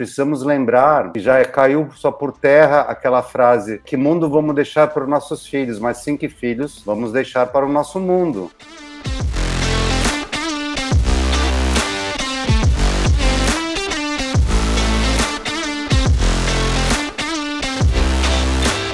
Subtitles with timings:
[0.00, 5.02] precisamos lembrar que já caiu só por terra aquela frase: que mundo vamos deixar para
[5.02, 8.50] os nossos filhos, mas sim que filhos vamos deixar para o nosso mundo.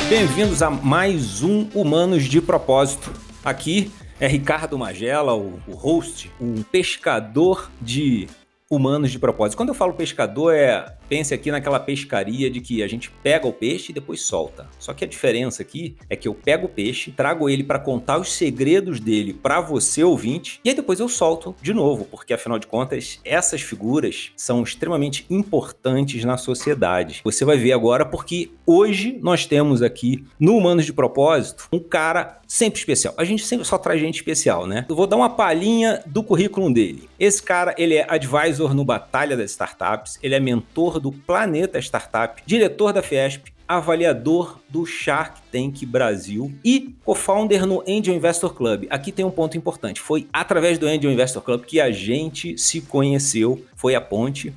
[0.09, 3.13] Bem-vindos a mais um Humanos de Propósito.
[3.45, 8.27] Aqui é Ricardo Magela, o, o host, um pescador de
[8.71, 9.57] humanos de propósito.
[9.57, 13.53] Quando eu falo pescador, é pense aqui naquela pescaria de que a gente pega o
[13.53, 14.69] peixe e depois solta.
[14.79, 18.19] Só que a diferença aqui é que eu pego o peixe, trago ele para contar
[18.19, 22.59] os segredos dele para você ouvinte e aí depois eu solto de novo, porque afinal
[22.59, 27.21] de contas essas figuras são extremamente importantes na sociedade.
[27.25, 32.41] Você vai ver agora porque hoje nós temos aqui no Humanos de Propósito um cara
[32.47, 33.15] sempre especial.
[33.17, 34.87] A gente sempre só traz gente especial, né?
[34.89, 37.09] Eu vou dar uma palhinha do currículo dele.
[37.19, 42.43] Esse cara, ele é advisor no Batalha das Startups, ele é mentor do Planeta Startup,
[42.47, 48.87] diretor da Fiesp, avaliador do Shark Tank Brasil e co-founder no Angel Investor Club.
[48.91, 50.01] Aqui tem um ponto importante.
[50.01, 54.53] Foi através do Angel Investor Club que a gente se conheceu, foi a ponte.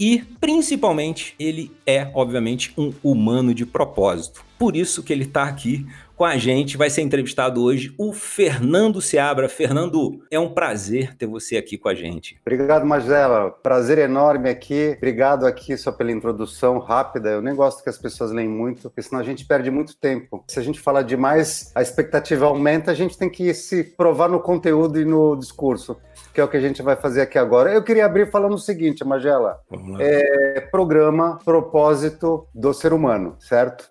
[0.00, 4.44] E, principalmente, ele é, obviamente, um humano de propósito.
[4.56, 5.86] Por isso que ele está aqui
[6.18, 6.76] com a gente.
[6.76, 9.48] Vai ser entrevistado hoje o Fernando Seabra.
[9.48, 12.36] Fernando, é um prazer ter você aqui com a gente.
[12.44, 13.52] Obrigado, Magela.
[13.52, 14.94] Prazer enorme aqui.
[14.96, 17.30] Obrigado aqui só pela introdução rápida.
[17.30, 20.42] Eu nem gosto que as pessoas leem muito, porque senão a gente perde muito tempo.
[20.48, 24.40] Se a gente falar demais, a expectativa aumenta, a gente tem que se provar no
[24.40, 25.96] conteúdo e no discurso
[26.34, 27.72] que é o que a gente vai fazer aqui agora.
[27.72, 29.60] Eu queria abrir falando o seguinte, Magela.
[29.98, 33.88] É, programa Propósito do Ser Humano, certo?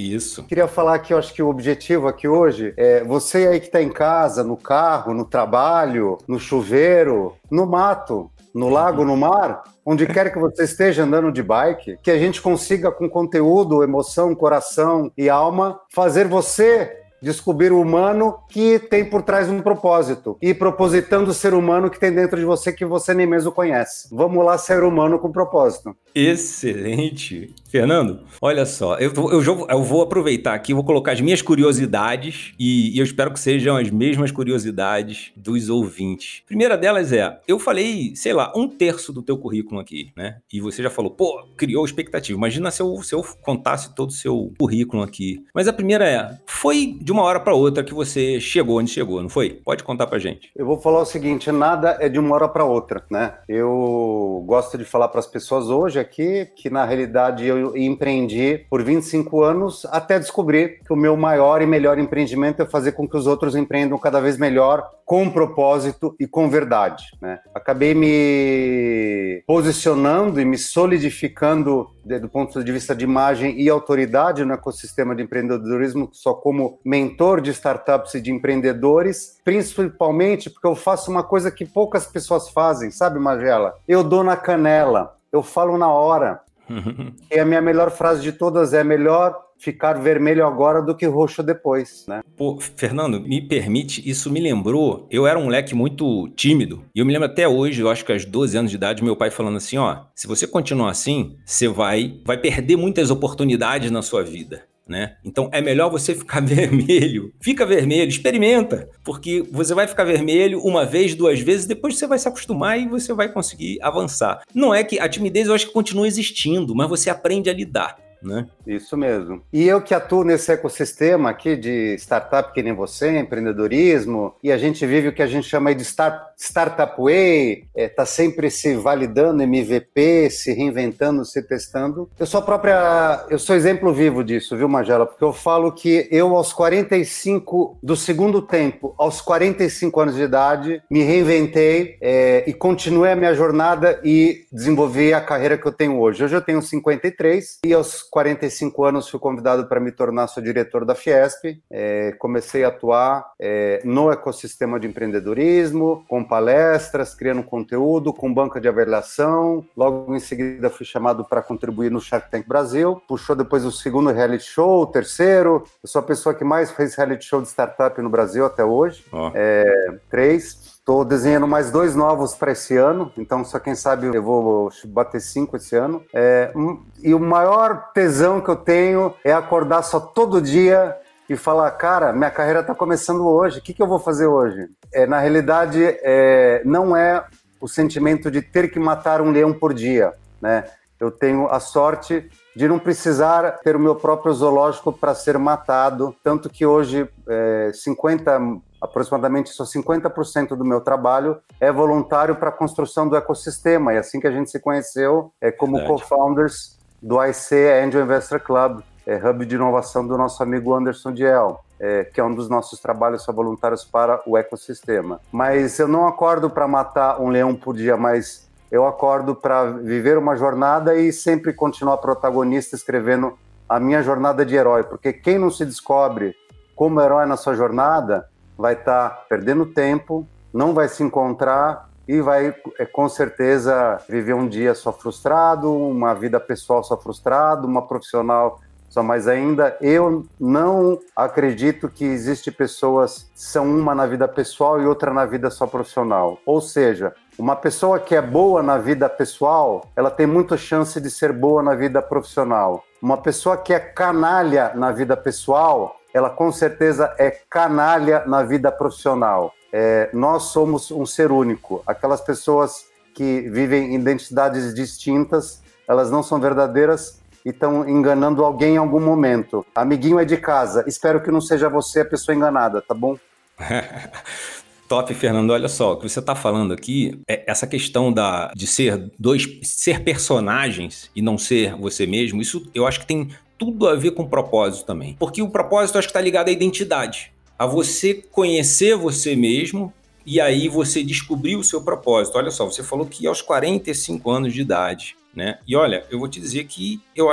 [0.00, 0.44] Isso.
[0.44, 3.82] Queria falar que eu acho que o objetivo aqui hoje é você aí que está
[3.82, 10.06] em casa, no carro, no trabalho, no chuveiro, no mato, no lago, no mar, onde
[10.06, 15.10] quer que você esteja andando de bike, que a gente consiga com conteúdo, emoção, coração
[15.16, 21.30] e alma fazer você descobrir o humano que tem por trás um propósito e propositando
[21.30, 24.08] o ser humano que tem dentro de você que você nem mesmo conhece.
[24.10, 25.94] Vamos lá, ser humano com propósito.
[26.14, 27.54] Excelente.
[27.68, 32.96] Fernando, olha só, eu, eu, eu vou aproveitar aqui, vou colocar as minhas curiosidades e,
[32.96, 36.42] e, eu espero que sejam as mesmas curiosidades dos ouvintes.
[36.46, 40.38] primeira delas é, eu falei, sei lá, um terço do teu currículo aqui, né?
[40.52, 42.36] E você já falou, pô, criou expectativa.
[42.36, 45.44] Imagina se eu, se eu contasse todo o seu currículo aqui.
[45.54, 49.22] Mas a primeira é, foi de uma hora para outra que você chegou onde chegou,
[49.22, 49.60] não foi?
[49.64, 50.50] Pode contar pra gente.
[50.54, 53.34] Eu vou falar o seguinte, nada é de uma hora para outra, né?
[53.48, 58.82] Eu gosto de falar para as pessoas hoje aqui que na realidade eu empreendi por
[58.82, 63.16] 25 anos até descobrir que o meu maior e melhor empreendimento é fazer com que
[63.16, 67.04] os outros empreendam cada vez melhor, com propósito e com verdade.
[67.20, 67.40] Né?
[67.54, 74.54] Acabei me posicionando e me solidificando do ponto de vista de imagem e autoridade no
[74.54, 81.10] ecossistema de empreendedorismo, só como mentor de startups e de empreendedores, principalmente porque eu faço
[81.10, 83.74] uma coisa que poucas pessoas fazem, sabe, Magela?
[83.86, 86.40] Eu dou na canela eu falo na hora.
[87.30, 91.42] e a minha melhor frase de todas é melhor ficar vermelho agora do que roxo
[91.42, 92.22] depois, né?
[92.36, 97.06] Pô, Fernando, me permite, isso me lembrou, eu era um moleque muito tímido, e eu
[97.06, 99.58] me lembro até hoje, eu acho que aos 12 anos de idade, meu pai falando
[99.58, 104.62] assim, ó, se você continuar assim, você vai vai perder muitas oportunidades na sua vida
[104.90, 105.14] né?
[105.24, 107.32] Então é melhor você ficar vermelho.
[107.40, 112.18] Fica vermelho, experimenta, porque você vai ficar vermelho uma vez, duas vezes, depois você vai
[112.18, 114.42] se acostumar e você vai conseguir avançar.
[114.52, 118.09] Não é que a timidez eu acho que continua existindo, mas você aprende a lidar
[118.22, 118.46] né?
[118.66, 119.42] Isso mesmo.
[119.52, 124.58] E eu que atuo nesse ecossistema aqui de startup que nem você, empreendedorismo, e a
[124.58, 128.74] gente vive o que a gente chama de start, startup way, é, tá sempre se
[128.74, 132.10] validando MVP, se reinventando, se testando.
[132.18, 135.06] Eu sou a própria, eu sou exemplo vivo disso, viu, Magela?
[135.06, 140.82] Porque eu falo que eu aos 45 do segundo tempo, aos 45 anos de idade,
[140.90, 145.98] me reinventei é, e continuei a minha jornada e desenvolvi a carreira que eu tenho
[145.98, 146.24] hoje.
[146.24, 150.84] Hoje eu tenho 53 e aos 45 anos fui convidado para me tornar seu diretor
[150.84, 151.62] da Fiesp.
[151.70, 158.60] É, comecei a atuar é, no ecossistema de empreendedorismo, com palestras, criando conteúdo, com banca
[158.60, 159.64] de avaliação.
[159.76, 163.00] Logo em seguida fui chamado para contribuir no Shark Tank Brasil.
[163.06, 165.64] Puxou depois o segundo reality show, o terceiro.
[165.82, 169.04] Eu sou a pessoa que mais fez reality show de startup no Brasil até hoje.
[169.12, 169.30] Oh.
[169.34, 170.69] É, três.
[170.90, 175.20] Estou desenhando mais dois novos para esse ano, então só quem sabe eu vou bater
[175.20, 176.02] cinco esse ano.
[176.12, 176.52] É,
[177.00, 180.96] e o maior tesão que eu tenho é acordar só todo dia
[181.28, 184.68] e falar, cara, minha carreira está começando hoje, o que, que eu vou fazer hoje?
[184.92, 187.24] É, na realidade, é, não é
[187.60, 190.64] o sentimento de ter que matar um leão por dia, né?
[190.98, 196.14] eu tenho a sorte de não precisar ter o meu próprio zoológico para ser matado,
[196.22, 202.52] tanto que hoje é, 50 aproximadamente só 50% do meu trabalho é voluntário para a
[202.52, 203.92] construção do ecossistema.
[203.92, 207.54] E assim que a gente se conheceu, é como co-founders do IC
[207.84, 211.60] Angel Investor Club, é, hub de inovação do nosso amigo Anderson Diel.
[211.82, 215.18] É, que é um dos nossos trabalhos só voluntários para o ecossistema.
[215.32, 220.18] Mas eu não acordo para matar um leão por dia, mas eu acordo para viver
[220.18, 223.32] uma jornada e sempre continuar protagonista escrevendo
[223.66, 226.34] a minha jornada de herói, porque quem não se descobre
[226.76, 228.28] como herói na sua jornada
[228.60, 234.34] vai estar tá perdendo tempo, não vai se encontrar e vai é, com certeza viver
[234.34, 239.76] um dia só frustrado, uma vida pessoal só frustrado, uma profissional só mais ainda.
[239.80, 245.48] Eu não acredito que existe pessoas são uma na vida pessoal e outra na vida
[245.50, 246.38] só profissional.
[246.44, 251.10] Ou seja, uma pessoa que é boa na vida pessoal, ela tem muita chance de
[251.10, 252.84] ser boa na vida profissional.
[253.00, 258.70] Uma pessoa que é canalha na vida pessoal, ela com certeza é canalha na vida
[258.70, 259.54] profissional.
[259.72, 261.82] É, nós somos um ser único.
[261.86, 268.78] Aquelas pessoas que vivem identidades distintas, elas não são verdadeiras e estão enganando alguém em
[268.78, 269.64] algum momento.
[269.74, 270.84] Amiguinho é de casa.
[270.86, 273.16] Espero que não seja você a pessoa enganada, tá bom?
[274.88, 275.50] Top, Fernando.
[275.50, 279.46] Olha só, o que você está falando aqui é essa questão da, de ser dois,
[279.62, 282.42] ser personagens e não ser você mesmo.
[282.42, 283.30] Isso eu acho que tem
[283.60, 285.14] tudo a ver com propósito também.
[285.18, 289.92] Porque o propósito acho que está ligado à identidade, a você conhecer você mesmo
[290.24, 292.38] e aí você descobrir o seu propósito.
[292.38, 295.58] Olha só, você falou que aos 45 anos de idade, né?
[295.68, 297.28] E olha, eu vou te dizer que eu,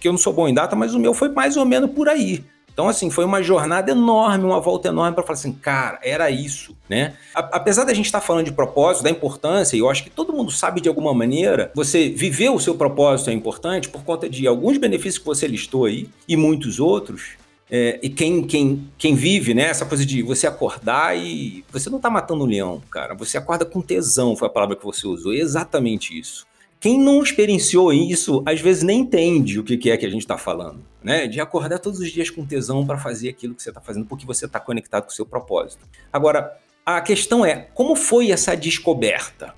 [0.00, 2.08] que eu não sou bom em data, mas o meu foi mais ou menos por
[2.08, 2.42] aí.
[2.78, 6.76] Então, assim, foi uma jornada enorme, uma volta enorme para falar assim, cara, era isso,
[6.88, 7.16] né?
[7.34, 10.32] Apesar da gente estar tá falando de propósito, da importância, e eu acho que todo
[10.32, 14.46] mundo sabe de alguma maneira, você viver o seu propósito é importante por conta de
[14.46, 17.30] alguns benefícios que você listou aí e muitos outros.
[17.68, 19.64] É, e quem, quem, quem vive, né?
[19.64, 23.12] Essa coisa de você acordar e você não está matando um leão, cara.
[23.16, 25.34] Você acorda com tesão, foi a palavra que você usou.
[25.34, 26.46] Exatamente isso.
[26.80, 30.38] Quem não experienciou isso, às vezes nem entende o que é que a gente está
[30.38, 31.26] falando, né?
[31.26, 34.24] De acordar todos os dias com tesão para fazer aquilo que você está fazendo, porque
[34.24, 35.84] você está conectado com o seu propósito.
[36.12, 39.54] Agora, a questão é, como foi essa descoberta?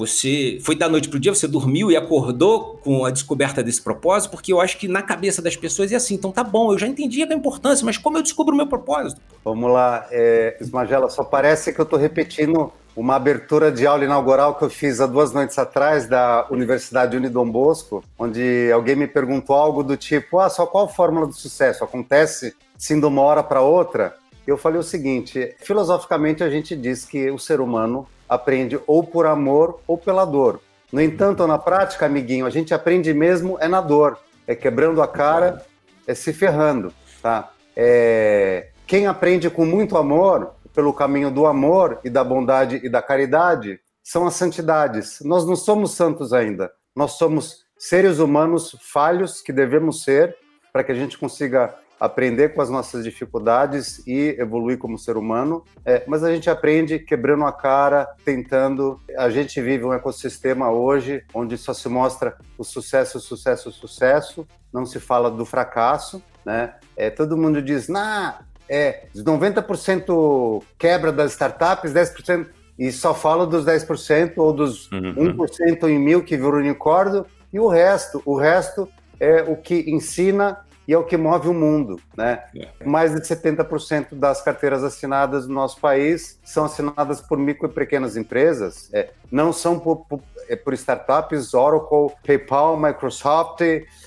[0.00, 3.82] Você foi da noite para o dia, você dormiu e acordou com a descoberta desse
[3.82, 6.78] propósito, porque eu acho que na cabeça das pessoas é assim, então tá bom, eu
[6.78, 9.20] já entendi a importância, mas como eu descubro o meu propósito?
[9.44, 14.54] Vamos lá, é, Ismagela, só parece que eu estou repetindo uma abertura de aula inaugural
[14.54, 19.54] que eu fiz há duas noites atrás da Universidade Unidom Bosco, onde alguém me perguntou
[19.54, 21.84] algo do tipo: ah, só qual a fórmula do sucesso?
[21.84, 24.14] Acontece sim de uma hora para outra?
[24.46, 29.26] Eu falei o seguinte: filosoficamente a gente diz que o ser humano aprende ou por
[29.26, 30.60] amor ou pela dor.
[30.92, 35.08] No entanto, na prática, amiguinho, a gente aprende mesmo é na dor, é quebrando a
[35.08, 35.64] cara,
[36.06, 37.50] é se ferrando, tá?
[37.76, 38.68] É...
[38.86, 43.80] Quem aprende com muito amor pelo caminho do amor e da bondade e da caridade
[44.02, 45.18] são as santidades.
[45.22, 46.70] Nós não somos santos ainda.
[46.94, 50.36] Nós somos seres humanos falhos que devemos ser
[50.72, 55.62] para que a gente consiga aprender com as nossas dificuldades e evoluir como ser humano.
[55.84, 58.98] É, mas a gente aprende quebrando a cara, tentando.
[59.18, 64.46] A gente vive um ecossistema hoje onde só se mostra o sucesso, sucesso, sucesso.
[64.72, 66.74] Não se fala do fracasso, né?
[66.96, 72.46] É, todo mundo diz, nah, é 90% quebra das startups, 10%
[72.78, 75.36] e só falo dos 10% ou dos uhum.
[75.36, 78.88] 1% em mil que viram unicórnio e o resto, o resto
[79.18, 82.42] é o que ensina e é o que move o mundo, né?
[82.52, 82.84] É.
[82.84, 88.16] Mais de 70% das carteiras assinadas no nosso país são assinadas por micro e pequenas
[88.16, 93.60] empresas, é, não são por, por, é por startups, Oracle, PayPal, Microsoft,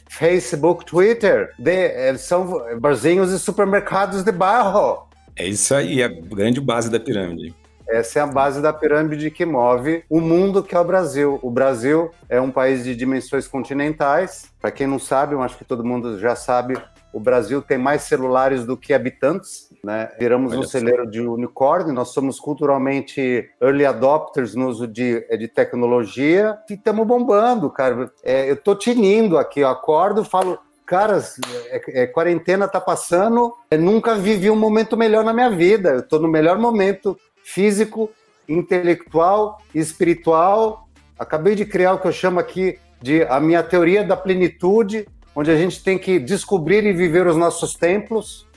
[0.09, 5.07] Facebook, Twitter, de, é, são barzinhos e supermercados de bairro.
[5.37, 7.55] É isso aí, a grande base da pirâmide.
[7.93, 11.37] Essa é a base da pirâmide que move o mundo que é o Brasil.
[11.43, 14.51] O Brasil é um país de dimensões continentais.
[14.59, 16.75] Para quem não sabe, eu acho que todo mundo já sabe,
[17.13, 19.69] o Brasil tem mais celulares do que habitantes.
[19.83, 20.09] Né?
[20.17, 25.47] Viramos Olha um celeiro de unicórnio, nós somos culturalmente early adopters no uso de, de
[25.47, 28.11] tecnologia e estamos bombando, cara.
[28.23, 33.79] É, eu tô tinindo aqui, eu acordo falo, caras, é, é, quarentena tá passando, eu
[33.79, 38.09] nunca vivi um momento melhor na minha vida, eu tô no melhor momento físico,
[38.47, 40.87] intelectual e espiritual.
[41.17, 45.51] Acabei de criar o que eu chamo aqui de a minha teoria da plenitude, onde
[45.51, 48.47] a gente tem que descobrir e viver os nossos templos.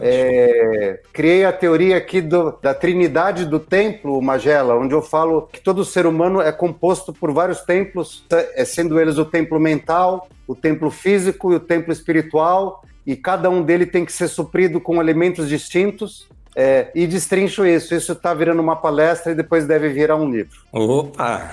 [0.00, 5.60] É, criei a teoria aqui do, da trinidade do templo, Magela, onde eu falo que
[5.60, 10.54] todo ser humano é composto por vários templos, é, sendo eles o templo mental, o
[10.54, 15.00] templo físico e o templo espiritual, e cada um dele tem que ser suprido com
[15.00, 16.28] elementos distintos.
[16.58, 17.94] É, e destrincho isso.
[17.94, 20.58] Isso está virando uma palestra e depois deve virar um livro.
[20.72, 21.50] Opa!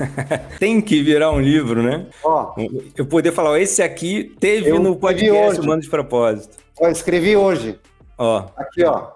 [0.60, 2.06] Tem que virar um livro, né?
[2.22, 2.54] Ó,
[2.94, 6.58] eu poder falar, esse aqui teve no podcast Humano de Propósito.
[6.78, 7.80] Ó, escrevi hoje.
[8.18, 8.46] Ó.
[8.54, 9.12] Aqui, ó.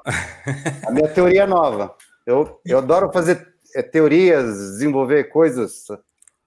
[0.87, 1.95] A minha teoria nova.
[2.27, 5.85] Eu, eu adoro fazer é, teorias, desenvolver coisas.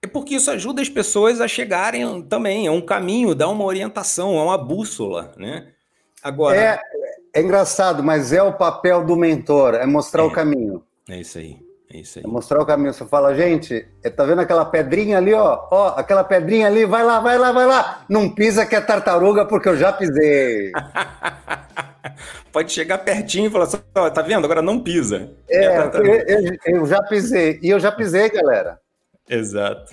[0.02, 2.66] É porque isso ajuda as pessoas a chegarem também.
[2.66, 5.68] É um caminho, dá uma orientação, é uma bússola, né?
[6.22, 6.56] Agora.
[6.56, 6.80] É,
[7.34, 10.82] é engraçado, mas é o papel do mentor, é mostrar é, o caminho.
[11.08, 11.58] É isso aí.
[11.92, 12.24] É isso aí.
[12.24, 12.92] É mostrar o caminho.
[12.92, 15.66] Você fala, gente, é, tá vendo aquela pedrinha ali, ó?
[15.70, 18.04] Ó, aquela pedrinha ali, vai lá, vai lá, vai lá.
[18.08, 20.70] Não pisa que é tartaruga, porque eu já pisei.
[22.52, 24.44] Pode chegar pertinho e falar assim, ó, tá vendo?
[24.44, 25.30] Agora não pisa.
[25.48, 27.58] É, é eu, eu, eu já pisei.
[27.62, 28.78] E eu já pisei, galera.
[29.28, 29.92] Exato.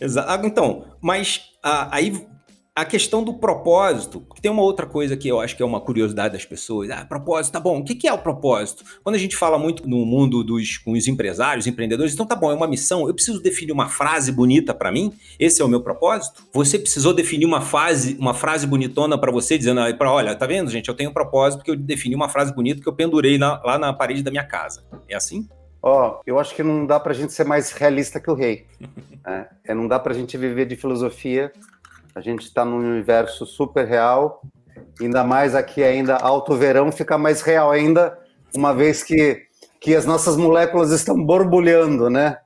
[0.00, 0.46] Exato.
[0.46, 2.26] Então, mas ah, aí
[2.74, 6.32] a questão do propósito, tem uma outra coisa que eu acho que é uma curiosidade
[6.32, 6.90] das pessoas.
[6.90, 7.78] Ah, propósito, tá bom.
[7.78, 8.82] O que é o propósito?
[9.04, 12.50] Quando a gente fala muito no mundo dos com os empresários, empreendedores, então tá bom,
[12.50, 13.06] é uma missão.
[13.06, 15.12] Eu preciso definir uma frase bonita para mim.
[15.38, 16.42] Esse é o meu propósito.
[16.54, 20.46] Você precisou definir uma frase, uma frase bonitona para você, dizendo, ah, para olha, tá
[20.46, 20.88] vendo, gente?
[20.88, 23.78] Eu tenho um propósito porque eu defini uma frase bonita que eu pendurei na, lá
[23.78, 24.82] na parede da minha casa.
[25.06, 25.46] É assim?
[25.82, 28.66] Ó, oh, eu acho que não dá pra gente ser mais realista que o rei.
[29.26, 31.52] é, é, não dá pra gente viver de filosofia
[32.14, 34.42] a gente está num universo super real,
[35.00, 38.18] ainda mais aqui ainda alto verão fica mais real ainda,
[38.54, 39.42] uma vez que,
[39.80, 42.38] que as nossas moléculas estão borbulhando, né?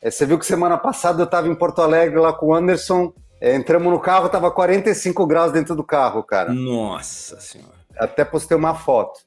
[0.00, 3.12] É, você viu que semana passada eu estava em Porto Alegre lá com o Anderson,
[3.40, 6.52] é, entramos no carro, estava 45 graus dentro do carro, cara.
[6.52, 7.72] Nossa Senhora.
[7.96, 9.20] Até postei uma foto.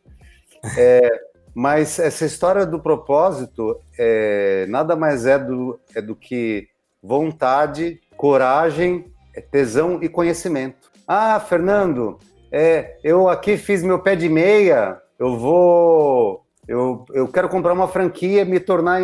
[0.78, 1.10] É,
[1.54, 6.68] mas essa história do propósito é, nada mais é do, é do que
[7.02, 10.90] vontade, coragem é tesão e conhecimento.
[11.08, 12.18] Ah, Fernando,
[12.52, 16.44] é, eu aqui fiz meu pé de meia, eu vou.
[16.68, 19.00] Eu, eu quero comprar uma franquia e me tornar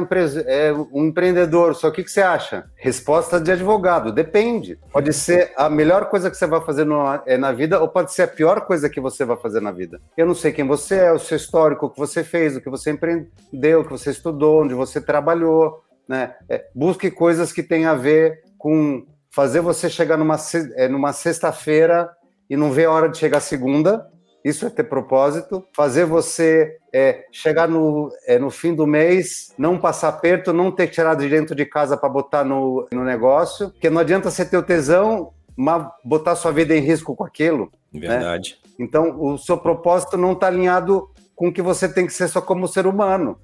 [0.47, 1.75] é, um empreendedor.
[1.75, 2.65] Só o que, que você acha?
[2.75, 4.79] Resposta de advogado: depende.
[4.91, 8.13] Pode ser a melhor coisa que você vai fazer no, é, na vida, ou pode
[8.13, 10.01] ser a pior coisa que você vai fazer na vida.
[10.17, 12.69] Eu não sei quem você é, o seu histórico, o que você fez, o que
[12.69, 15.83] você empreendeu, o que você estudou, onde você trabalhou.
[16.07, 16.33] Né?
[16.50, 20.38] É, busque coisas que tenham a ver com fazer você chegar numa,
[20.75, 22.09] é, numa sexta-feira
[22.50, 24.07] e não ver a hora de chegar segunda,
[24.43, 25.65] isso é ter propósito.
[25.73, 30.88] Fazer você é, chegar no, é, no fim do mês, não passar perto, não ter
[30.88, 34.57] tirado de dentro de casa para botar no, no negócio, porque não adianta você ter
[34.57, 37.71] o tesão, mas botar sua vida em risco com aquilo.
[37.93, 38.07] Né?
[38.07, 38.59] Verdade.
[38.63, 38.71] Né?
[38.79, 41.09] Então, o seu propósito não está alinhado
[41.41, 43.36] com o que você tem que ser só como ser humano.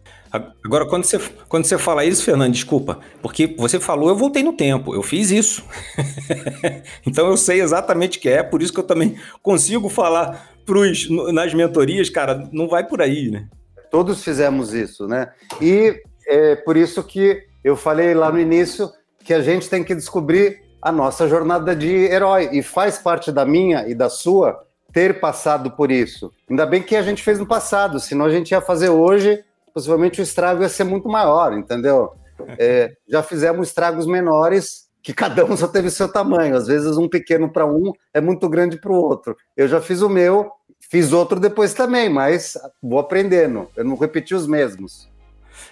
[0.63, 1.17] Agora, quando você,
[1.49, 5.31] quando você fala isso, Fernando, desculpa, porque você falou, eu voltei no tempo, eu fiz
[5.31, 5.65] isso.
[7.07, 11.09] então eu sei exatamente o que é, por isso que eu também consigo falar pros,
[11.33, 13.47] nas mentorias, cara, não vai por aí, né?
[13.89, 15.31] Todos fizemos isso, né?
[15.59, 18.91] E é por isso que eu falei lá no início
[19.23, 23.43] que a gente tem que descobrir a nossa jornada de herói, e faz parte da
[23.43, 26.31] minha e da sua ter passado por isso.
[26.49, 29.43] Ainda bem que a gente fez no passado, senão a gente ia fazer hoje
[29.77, 32.13] possivelmente o estrago ia ser muito maior, entendeu?
[32.59, 36.55] É, já fizemos estragos menores que cada um só teve seu tamanho.
[36.55, 39.35] Às vezes um pequeno para um é muito grande para o outro.
[39.55, 43.67] Eu já fiz o meu, fiz outro depois também, mas vou aprendendo.
[43.75, 45.09] Eu não repeti os mesmos.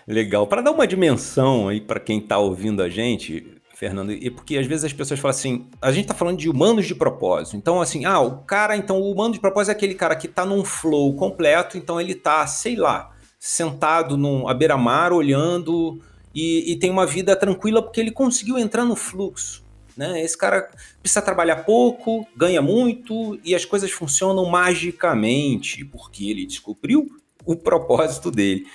[0.07, 0.47] Legal.
[0.47, 4.65] Para dar uma dimensão aí para quem está ouvindo a gente, Fernando, e porque às
[4.65, 7.57] vezes as pessoas falam assim, a gente está falando de humanos de propósito.
[7.57, 10.45] Então, assim, ah, o cara, então, o humano de propósito é aquele cara que está
[10.45, 16.01] num flow completo, então ele está, sei lá, sentado num, à beira-mar, olhando
[16.33, 19.63] e, e, tem uma vida tranquila porque ele conseguiu entrar no fluxo.
[19.95, 20.23] Né?
[20.23, 20.69] Esse cara
[21.01, 27.07] precisa trabalhar pouco, ganha muito e as coisas funcionam magicamente porque ele descobriu
[27.45, 28.65] o propósito dele.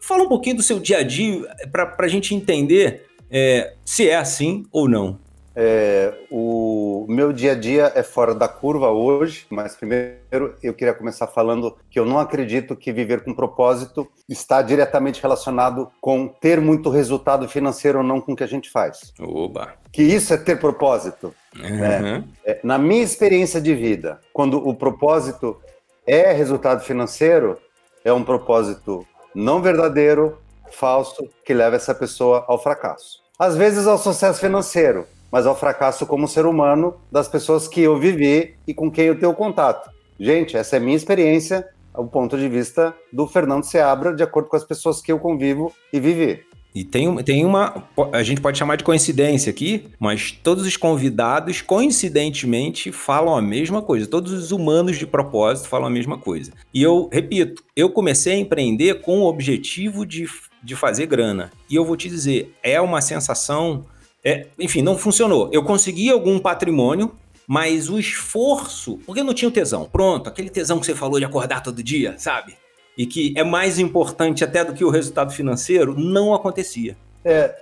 [0.00, 3.06] Fala um pouquinho do seu dia a dia para a gente entender
[3.36, 5.18] é, se é assim ou não.
[5.56, 10.94] É, o meu dia a dia é fora da curva hoje, mas primeiro eu queria
[10.94, 16.60] começar falando que eu não acredito que viver com propósito está diretamente relacionado com ter
[16.60, 19.12] muito resultado financeiro ou não com o que a gente faz.
[19.20, 19.74] Oba!
[19.92, 21.34] Que isso é ter propósito.
[21.56, 21.62] Uhum.
[21.62, 22.24] Né?
[22.44, 25.60] É, na minha experiência de vida, quando o propósito
[26.06, 27.58] é resultado financeiro,
[28.04, 30.38] é um propósito não verdadeiro,
[30.70, 33.23] falso, que leva essa pessoa ao fracasso.
[33.38, 37.98] Às vezes ao sucesso financeiro, mas ao fracasso como ser humano das pessoas que eu
[37.98, 39.90] vivi e com quem eu tenho contato.
[40.18, 44.56] Gente, essa é minha experiência o ponto de vista do Fernando Seabra, de acordo com
[44.56, 46.44] as pessoas que eu convivo e vivi.
[46.74, 47.84] E tem, tem uma.
[48.12, 53.80] A gente pode chamar de coincidência aqui, mas todos os convidados, coincidentemente, falam a mesma
[53.80, 54.08] coisa.
[54.08, 56.52] Todos os humanos de propósito falam a mesma coisa.
[56.72, 60.26] E eu repito, eu comecei a empreender com o objetivo de,
[60.64, 61.52] de fazer grana.
[61.68, 63.84] E eu vou te dizer, é uma sensação.
[64.24, 65.50] É, enfim, não funcionou.
[65.52, 67.14] Eu consegui algum patrimônio,
[67.46, 68.98] mas o esforço.
[69.06, 69.84] Porque eu não tinha o tesão.
[69.84, 72.56] Pronto, aquele tesão que você falou de acordar todo dia, sabe?
[72.96, 76.96] e que é mais importante até do que o resultado financeiro, não acontecia.
[77.24, 77.54] É,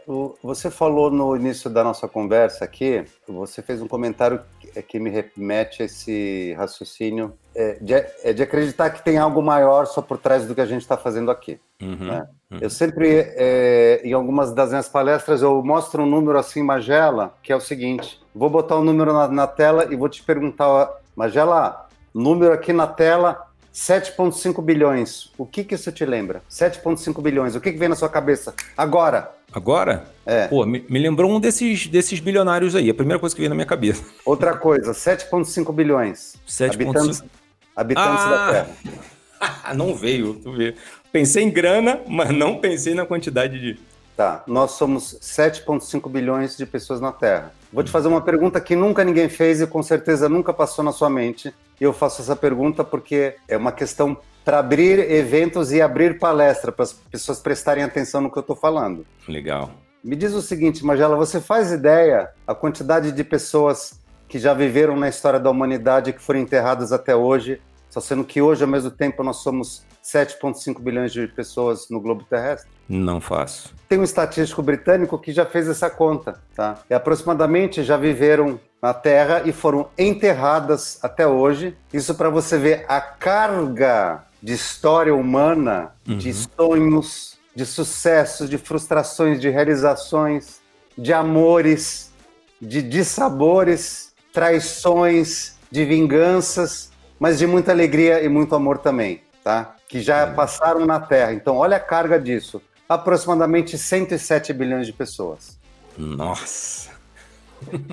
[0.43, 4.41] você falou no início da nossa conversa aqui, você fez um comentário
[4.73, 9.43] que, que me remete a esse raciocínio é, de, é, de, acreditar que tem algo
[9.43, 11.61] maior só por trás do que a gente está fazendo aqui.
[11.81, 12.27] Uhum, né?
[12.51, 12.59] uhum.
[12.61, 17.53] Eu sempre, é, em algumas das minhas palestras, eu mostro um número assim, Magela, que
[17.53, 20.91] é o seguinte: vou botar o um número na, na tela e vou te perguntar,
[21.15, 25.31] Magela, número aqui na tela 7,5 bilhões.
[25.39, 26.43] O que, que isso te lembra?
[26.51, 27.57] 7,5 bilhões.
[27.57, 28.55] O que, que vem na sua cabeça?
[28.77, 29.33] Agora.
[29.53, 30.05] Agora?
[30.27, 30.47] É.
[30.47, 32.91] Pô, me, me, lembrou um desses, desses bilionários aí.
[32.91, 34.05] A primeira coisa que veio na minha cabeça.
[34.25, 36.37] Outra coisa, 7,5 bilhões.
[36.47, 37.29] 7, habitantes, 5...
[37.75, 39.75] habitantes ah, da Terra.
[39.75, 40.75] não veio, tu vê.
[41.11, 43.81] Pensei em grana, mas não pensei na quantidade de.
[44.17, 47.53] Tá, nós somos 7,5 bilhões de pessoas na Terra.
[47.73, 50.93] Vou te fazer uma pergunta que nunca ninguém fez e com certeza nunca passou na
[50.93, 51.53] sua mente.
[51.83, 56.71] E eu faço essa pergunta porque é uma questão para abrir eventos e abrir palestra,
[56.71, 59.05] para as pessoas prestarem atenção no que eu estou falando.
[59.27, 59.69] Legal.
[60.03, 64.95] Me diz o seguinte, Magela, você faz ideia a quantidade de pessoas que já viveram
[64.95, 67.61] na história da humanidade que foram enterradas até hoje,
[67.91, 72.23] só sendo que hoje, ao mesmo tempo, nós somos 7,5 bilhões de pessoas no globo
[72.23, 72.71] terrestre?
[72.89, 73.75] Não faço.
[73.89, 76.79] Tem um estatístico britânico que já fez essa conta, tá?
[76.89, 81.77] E aproximadamente já viveram na Terra e foram enterradas até hoje.
[81.93, 86.19] Isso para você ver a carga de história humana, uhum.
[86.19, 90.61] de sonhos, de sucessos, de frustrações, de realizações,
[90.99, 92.13] de amores,
[92.61, 99.77] de dissabores, traições, de vinganças, mas de muita alegria e muito amor também, tá?
[99.89, 100.35] Que já uhum.
[100.35, 101.33] passaram na Terra.
[101.33, 105.59] Então, olha a carga disso aproximadamente 107 bilhões de pessoas.
[105.97, 106.91] Nossa!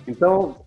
[0.08, 0.58] Então,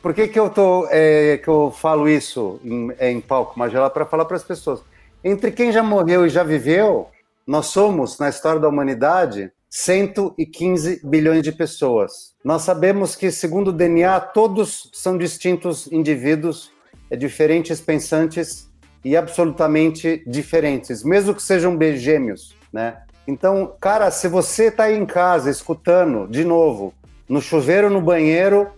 [0.00, 3.90] por que, que, eu, tô, é, que eu falo isso em, é, em palco Magela?
[3.90, 4.82] Para falar para as pessoas.
[5.24, 7.08] Entre quem já morreu e já viveu,
[7.46, 12.34] nós somos, na história da humanidade, 115 bilhões de pessoas.
[12.44, 16.70] Nós sabemos que, segundo o DNA, todos são distintos indivíduos,
[17.10, 18.70] é, diferentes pensantes
[19.04, 23.02] e absolutamente diferentes, mesmo que sejam gêmeos, né?
[23.26, 26.92] Então, cara, se você está aí em casa escutando, de novo,
[27.28, 28.68] no chuveiro, no banheiro,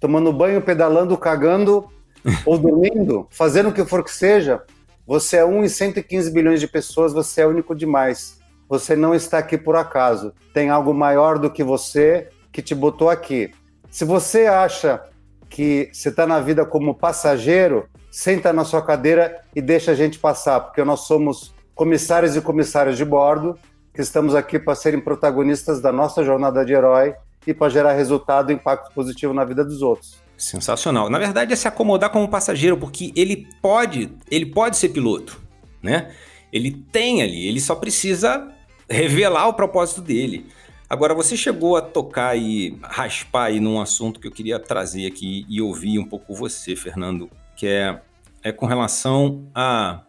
[0.00, 1.88] tomando banho, pedalando, cagando
[2.46, 4.62] ou dormindo, fazendo o que for que seja,
[5.06, 8.40] você é um em 115 bilhões de pessoas, você é único demais.
[8.68, 10.32] Você não está aqui por acaso.
[10.54, 13.52] Tem algo maior do que você que te botou aqui.
[13.90, 15.02] Se você acha
[15.50, 20.18] que você está na vida como passageiro, senta na sua cadeira e deixa a gente
[20.18, 23.58] passar, porque nós somos comissários e comissárias de bordo
[23.92, 27.14] que estamos aqui para serem protagonistas da nossa jornada de herói
[27.46, 30.16] e para gerar resultado e impacto positivo na vida dos outros.
[30.36, 31.08] Sensacional.
[31.08, 35.40] Na verdade é se acomodar como passageiro, porque ele pode, ele pode ser piloto,
[35.82, 36.12] né?
[36.52, 38.52] Ele tem ali, ele só precisa
[38.88, 40.46] revelar o propósito dele.
[40.88, 45.46] Agora você chegou a tocar e raspar aí num assunto que eu queria trazer aqui
[45.48, 47.98] e ouvir um pouco você, Fernando, que é,
[48.42, 50.02] é com relação a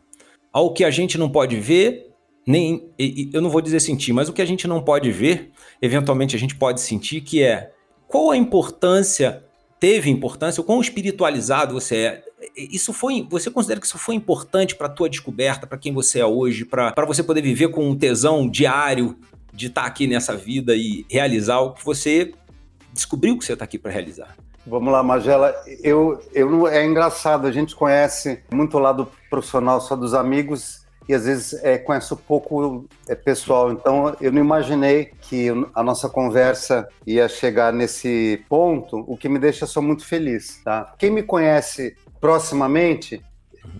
[0.51, 2.12] ao que a gente não pode ver
[2.45, 2.89] nem
[3.33, 5.51] eu não vou dizer sentir, mas o que a gente não pode ver,
[5.81, 7.71] eventualmente a gente pode sentir, que é
[8.07, 9.43] qual a importância,
[9.79, 12.23] teve importância, o quão espiritualizado você é.
[12.55, 16.19] Isso foi, você considera que isso foi importante para a tua descoberta, para quem você
[16.19, 19.17] é hoje, para você poder viver com um tesão diário
[19.53, 22.33] de estar tá aqui nessa vida e realizar o que você
[22.91, 24.35] descobriu que você está aqui para realizar?
[24.65, 25.53] Vamos lá, Magela.
[25.81, 31.13] Eu, eu, é engraçado, a gente conhece muito o lado profissional só dos amigos e
[31.13, 36.87] às vezes é, conheço pouco é, pessoal, então eu não imaginei que a nossa conversa
[37.05, 40.93] ia chegar nesse ponto, o que me deixa só muito feliz, tá?
[40.97, 43.21] Quem me conhece proximamente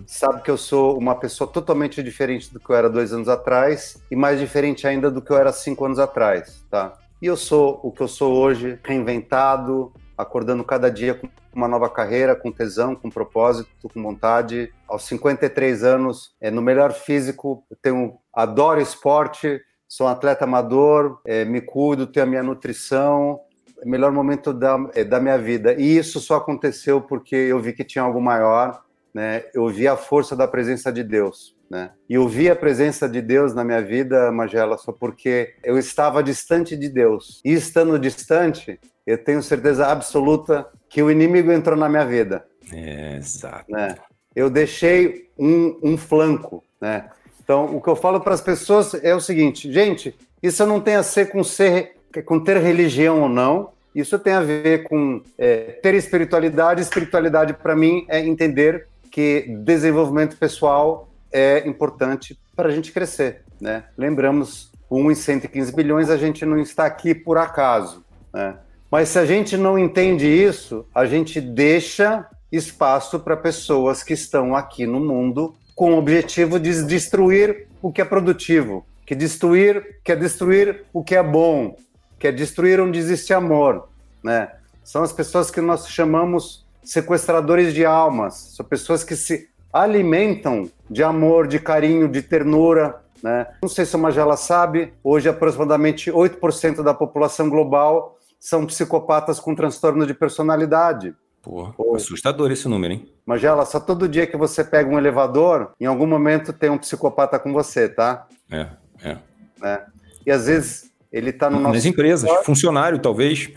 [0.06, 4.02] sabe que eu sou uma pessoa totalmente diferente do que eu era dois anos atrás
[4.10, 6.94] e mais diferente ainda do que eu era cinco anos atrás, tá?
[7.22, 11.90] E eu sou o que eu sou hoje, reinventado, acordando cada dia com uma nova
[11.90, 14.74] carreira, com tesão, com propósito, com vontade.
[14.88, 21.46] Aos 53 anos, é, no melhor físico, tenho, adoro esporte, sou um atleta amador, é,
[21.46, 23.40] me cuido, tenho a minha nutrição,
[23.82, 25.74] é melhor momento da, é, da minha vida.
[25.74, 28.82] E isso só aconteceu porque eu vi que tinha algo maior,
[29.14, 29.44] né?
[29.54, 31.56] Eu vi a força da presença de Deus.
[31.74, 31.90] Né?
[32.08, 36.22] E eu vi a presença de Deus na minha vida, Magela, só porque eu estava
[36.22, 37.42] distante de Deus.
[37.44, 42.46] E estando distante, eu tenho certeza absoluta que o inimigo entrou na minha vida.
[42.72, 43.66] É, exato.
[43.72, 43.96] Né?
[44.36, 47.10] Eu deixei um, um flanco, né?
[47.44, 50.96] Então, o que eu falo para as pessoas é o seguinte, gente, isso não tem
[50.96, 53.72] a ser com ser, com ter religião ou não.
[53.96, 56.82] Isso tem a ver com é, ter espiritualidade.
[56.82, 63.42] Espiritualidade, para mim, é entender que desenvolvimento pessoal é importante para a gente crescer.
[63.60, 63.84] Né?
[63.98, 68.06] Lembramos, 1 em 115 bilhões, a gente não está aqui por acaso.
[68.32, 68.56] Né?
[68.92, 74.56] Mas se a gente não entende isso, a gente deixa espaço para pessoas que estão
[74.56, 80.18] aqui no mundo com o objetivo de destruir o que é produtivo, que destruir, quer
[80.18, 81.76] destruir o que é bom,
[82.20, 83.90] quer destruir onde existe amor,
[84.24, 84.52] né?
[84.84, 91.04] São as pessoas que nós chamamos sequestradores de almas, são pessoas que se alimentam de
[91.04, 93.02] amor, de carinho, de ternura.
[93.22, 93.48] Né?
[93.62, 99.56] Não sei se a Magela sabe, hoje aproximadamente 8% da população global são psicopatas com
[99.56, 101.16] transtorno de personalidade.
[101.42, 103.14] Pô, assustador esse número, hein?
[103.26, 107.40] Magela, só todo dia que você pega um elevador, em algum momento tem um psicopata
[107.40, 108.28] com você, tá?
[108.50, 108.68] É,
[109.04, 109.18] é.
[109.60, 109.86] Né?
[110.26, 111.76] E às vezes ele está no nosso.
[111.76, 113.50] Nas empresas, funcionário, talvez.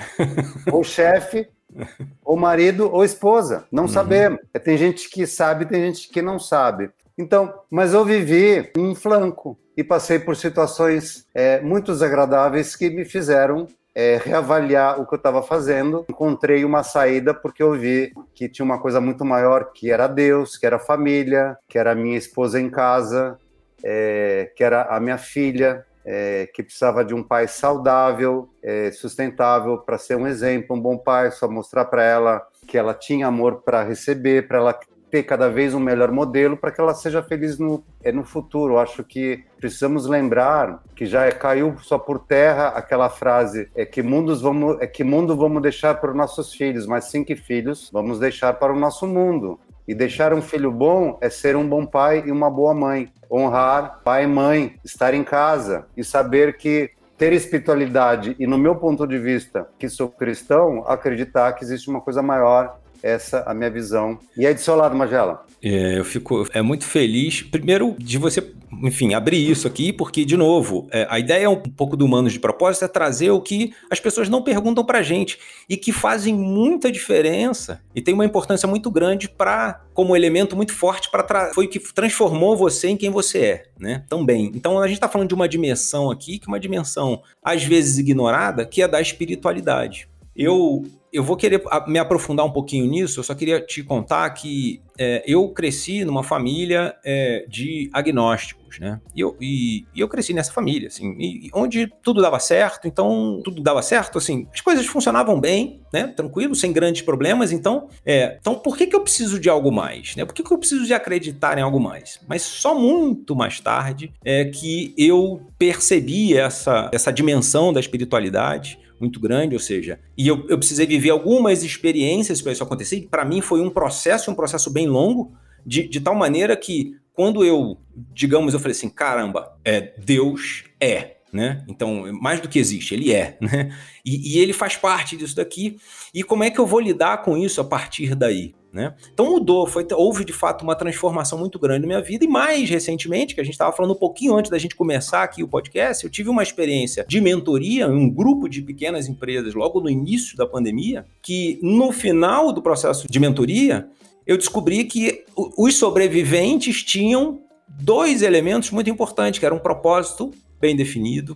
[0.71, 1.49] Ou chefe,
[2.25, 3.89] ou marido ou esposa, não uhum.
[3.89, 4.41] sabemos.
[4.53, 6.91] É, tem gente que sabe, tem gente que não sabe.
[7.19, 13.05] Então, mas eu vivi um flanco e passei por situações é, muito desagradáveis que me
[13.05, 16.05] fizeram é, reavaliar o que eu estava fazendo.
[16.11, 20.59] Encontrei uma saída porque eu vi que tinha uma coisa muito maior, que era Deus,
[20.59, 23.39] que era a família, que era a minha esposa em casa,
[23.83, 29.79] é, que era a minha filha, é, que precisava de um pai saudável, é, sustentável,
[29.79, 33.63] para ser um exemplo, um bom pai, só mostrar para ela que ela tinha amor
[33.65, 34.79] para receber, para ela
[35.11, 38.79] ter cada vez um melhor modelo para que ela seja feliz no, é, no futuro.
[38.79, 44.03] Acho que precisamos lembrar que já é, caiu só por terra aquela frase é que
[44.03, 47.91] mundos vamos é que mundo vamos deixar para os nossos filhos, mas sim que filhos
[47.93, 49.59] vamos deixar para o nosso mundo.
[49.87, 53.13] E deixar um filho bom é ser um bom pai e uma boa mãe.
[53.31, 58.77] Honrar pai e mãe, estar em casa e saber que ter espiritualidade e, no meu
[58.77, 63.71] ponto de vista, que sou cristão, acreditar que existe uma coisa maior essa a minha
[63.71, 64.19] visão.
[64.37, 65.45] E aí do seu lado, Magela?
[65.63, 70.37] É, eu fico é muito feliz, primeiro, de você, enfim, abrir isso aqui, porque, de
[70.37, 73.99] novo, é, a ideia um pouco do Humanos de Propósito é trazer o que as
[73.99, 75.39] pessoas não perguntam pra gente
[75.69, 80.75] e que fazem muita diferença e tem uma importância muito grande para como elemento muito
[80.75, 84.05] forte para foi o que transformou você em quem você é, né?
[84.09, 84.53] Também.
[84.55, 87.99] Então a gente está falando de uma dimensão aqui, que é uma dimensão às vezes
[87.99, 90.09] ignorada, que é da espiritualidade.
[90.37, 90.85] Eu
[91.17, 93.21] eu vou querer me aprofundar um pouquinho nisso.
[93.21, 99.01] Eu só queria te contar que é, eu cresci numa família é, de agnósticos, né?
[99.15, 102.87] E eu, e, e eu, cresci nessa família, assim, e, onde tudo dava certo.
[102.87, 106.07] Então, tudo dava certo, assim, as coisas funcionavam bem, né?
[106.09, 107.51] Tranquilo, sem grandes problemas.
[107.51, 110.15] Então, é, então por que, que eu preciso de algo mais?
[110.17, 110.25] Né?
[110.27, 112.21] Por que, que eu preciso de acreditar em algo mais?
[112.29, 119.21] Mas só muito mais tarde é que eu percebi essa, essa dimensão da espiritualidade muito
[119.21, 123.25] grande, ou seja, e eu, eu precisei viver algumas experiências para isso acontecer, e para
[123.25, 125.33] mim foi um processo, um processo bem longo,
[125.65, 127.79] de, de tal maneira que quando eu,
[128.13, 131.65] digamos, eu falei assim, caramba, é, Deus é, né?
[131.67, 133.75] Então, mais do que existe, ele é, né?
[134.05, 135.79] E, e, ele faz parte disso daqui.
[136.15, 138.55] E como é que eu vou lidar com isso a partir daí?
[138.77, 138.95] Né?
[139.11, 142.69] Então mudou, foi, houve de fato uma transformação muito grande na minha vida, e mais
[142.69, 146.05] recentemente, que a gente estava falando um pouquinho antes da gente começar aqui o podcast,
[146.05, 150.37] eu tive uma experiência de mentoria em um grupo de pequenas empresas logo no início
[150.37, 153.89] da pandemia, que no final do processo de mentoria,
[154.27, 155.25] eu descobri que
[155.57, 157.41] os sobreviventes tinham
[157.81, 161.35] dois elementos muito importantes, que era um propósito bem definido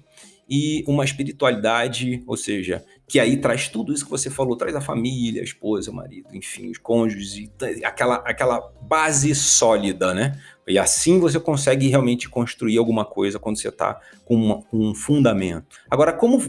[0.51, 4.81] e uma espiritualidade, ou seja, que aí traz tudo isso que você falou, traz a
[4.81, 7.49] família, a esposa, o marido, enfim, os cônjuges,
[7.85, 10.41] aquela, aquela base sólida, né?
[10.67, 15.77] E assim você consegue realmente construir alguma coisa quando você está com, com, um fundamento.
[15.89, 16.41] Agora, como,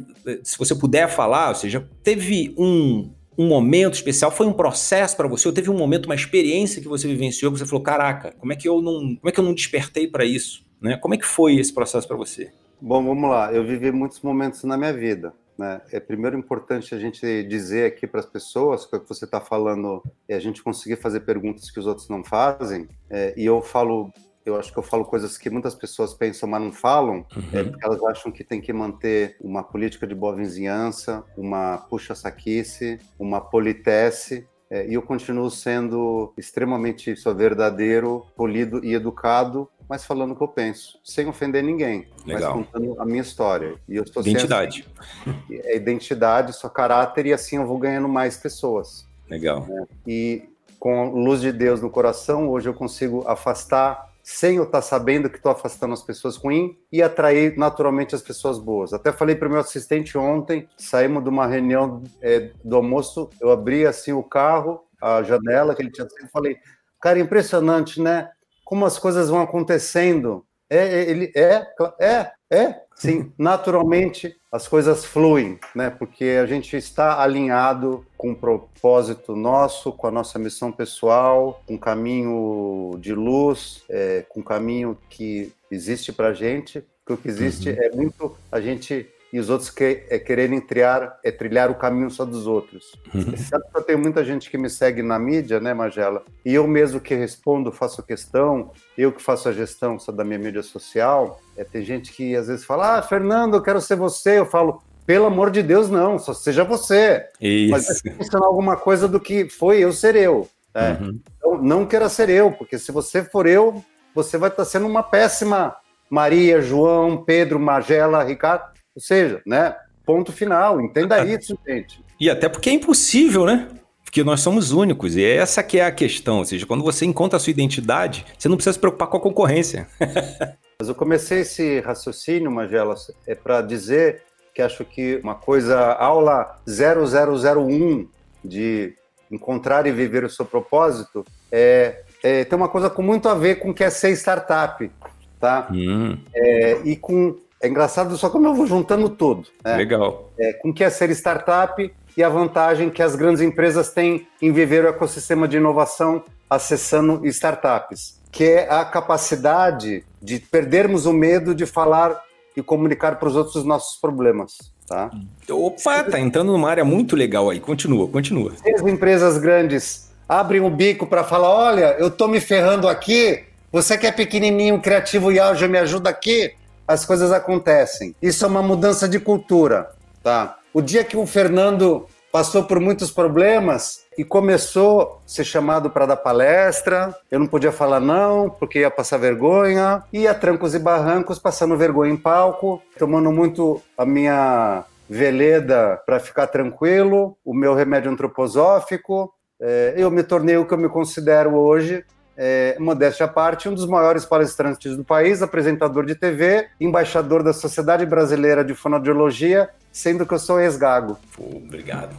[0.44, 5.28] se você puder falar, ou seja, teve um, um momento especial, foi um processo para
[5.28, 8.52] você, ou teve um momento, uma experiência que você vivenciou, que você falou, caraca, como
[8.52, 10.64] é que eu não, como é que eu não despertei para isso?
[10.82, 10.98] Né?
[10.98, 12.52] Como é que foi esse processo para você?
[12.82, 13.54] Bom, vamos lá.
[13.54, 15.34] Eu vivi muitos momentos na minha vida.
[15.56, 15.80] Né?
[15.92, 20.34] É primeiro importante a gente dizer aqui para as pessoas que você está falando é
[20.34, 22.88] a gente conseguir fazer perguntas que os outros não fazem.
[23.08, 24.12] É, e eu falo,
[24.44, 27.60] eu acho que eu falo coisas que muitas pessoas pensam, mas não falam, é uhum.
[27.60, 32.98] é porque elas acham que tem que manter uma política de boa vizinhança, uma puxa-saquice,
[33.20, 34.48] uma politesse.
[34.72, 40.42] É, e eu continuo sendo extremamente só verdadeiro, polido e educado, mas falando o que
[40.42, 42.56] eu penso, sem ofender ninguém, Legal.
[42.56, 43.76] mas contando a minha história.
[43.90, 44.88] E eu estou identidade.
[44.98, 49.06] Assim, é identidade, só caráter e assim eu vou ganhando mais pessoas.
[49.30, 49.68] Legal.
[49.68, 49.86] Né?
[50.08, 50.44] E
[50.80, 55.30] com a luz de Deus no coração, hoje eu consigo afastar sem eu estar sabendo
[55.30, 58.94] que estou afastando as pessoas ruins e atrair naturalmente as pessoas boas.
[58.94, 63.52] Até falei para o meu assistente ontem, saímos de uma reunião é, do almoço, eu
[63.52, 66.58] abri assim o carro, a janela que ele tinha e falei,
[67.02, 68.30] cara, impressionante, né?
[68.64, 70.46] Como as coisas vão acontecendo.
[70.70, 71.64] É, é, ele é,
[72.00, 75.90] é, é, sim, naturalmente as coisas fluem, né?
[75.90, 81.76] Porque a gente está alinhado com o propósito nosso, com a nossa missão pessoal, com
[81.76, 86.84] um caminho de luz, é, com um caminho que existe para a gente.
[87.06, 87.78] Que o que existe uhum.
[87.80, 92.10] é muito a gente e os outros que, é, quererem trilhar, é trilhar o caminho
[92.12, 92.92] só dos outros.
[93.14, 93.32] Uhum.
[93.32, 96.24] Que eu tenho muita gente que me segue na mídia, né, Magela?
[96.46, 100.40] E eu mesmo que respondo, faço questão, eu que faço a gestão só da minha
[100.40, 104.40] mídia social, é, tem gente que às vezes fala, ah, Fernando, eu quero ser você.
[104.40, 107.26] Eu falo, pelo amor de Deus, não, só seja você.
[107.40, 107.72] Isso.
[107.72, 110.48] Mas funcionar alguma coisa do que foi eu ser eu.
[110.74, 110.92] É.
[110.92, 111.20] Uhum.
[111.38, 115.04] Então, não queira ser eu, porque se você for eu, você vai estar sendo uma
[115.04, 115.76] péssima
[116.10, 118.72] Maria, João, Pedro, Magela, Ricardo.
[119.02, 119.76] Ou seja, né?
[120.06, 120.80] Ponto final.
[120.80, 122.04] Entenda isso, gente.
[122.20, 123.68] E até porque é impossível, né?
[124.04, 126.38] Porque nós somos únicos, e essa que é a questão.
[126.38, 129.22] Ou seja, quando você encontra a sua identidade, você não precisa se preocupar com a
[129.22, 129.88] concorrência.
[130.80, 132.94] Mas eu comecei esse raciocínio, Magela,
[133.26, 134.22] é para dizer
[134.54, 138.08] que acho que uma coisa, aula 0001
[138.44, 138.94] de
[139.32, 143.56] encontrar e viver o seu propósito, é, é tem uma coisa com muito a ver
[143.56, 144.92] com o que é ser startup,
[145.40, 145.70] tá?
[145.72, 146.18] Hum.
[146.34, 149.48] É, e com é engraçado só como eu vou juntando tudo.
[149.64, 149.76] Né?
[149.76, 150.32] Legal.
[150.38, 154.28] É, com o que é ser startup e a vantagem que as grandes empresas têm
[154.42, 161.14] em viver o ecossistema de inovação acessando startups, que é a capacidade de perdermos o
[161.14, 162.20] medo de falar
[162.58, 164.58] e comunicar para os outros os nossos problemas.
[164.88, 165.10] Tá?
[165.50, 167.62] Opa, tá entrando numa área muito legal aí.
[167.62, 168.52] Continua, continua.
[168.76, 173.98] As empresas grandes abrem o bico para falar: olha, eu estou me ferrando aqui, você
[173.98, 176.54] que é pequenininho, criativo e ágil, me ajuda aqui
[176.92, 178.16] as coisas acontecem.
[178.22, 180.58] Isso é uma mudança de cultura, tá?
[180.74, 186.06] O dia que o Fernando passou por muitos problemas e começou a ser chamado para
[186.06, 191.40] dar palestra, eu não podia falar não, porque ia passar vergonha, ia trancos e barrancos,
[191.40, 198.10] passando vergonha em palco, tomando muito a minha veleda para ficar tranquilo, o meu remédio
[198.12, 202.04] antroposófico, é, eu me tornei o que eu me considero hoje,
[202.38, 207.54] é, modéstia à parte, um dos maiores palestrantes do país, apresentador de TV, embaixador da
[207.54, 211.18] Sociedade Brasileira de Fonoaudiologia, sendo que eu sou ex-gago.
[211.38, 212.16] Obrigado.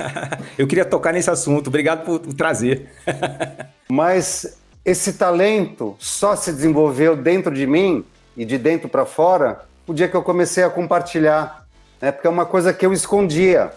[0.58, 2.90] eu queria tocar nesse assunto, obrigado por trazer.
[3.88, 8.04] Mas esse talento só se desenvolveu dentro de mim
[8.36, 11.66] e de dentro para fora o dia que eu comecei a compartilhar,
[12.00, 12.10] né?
[12.10, 13.70] porque é uma coisa que eu escondia.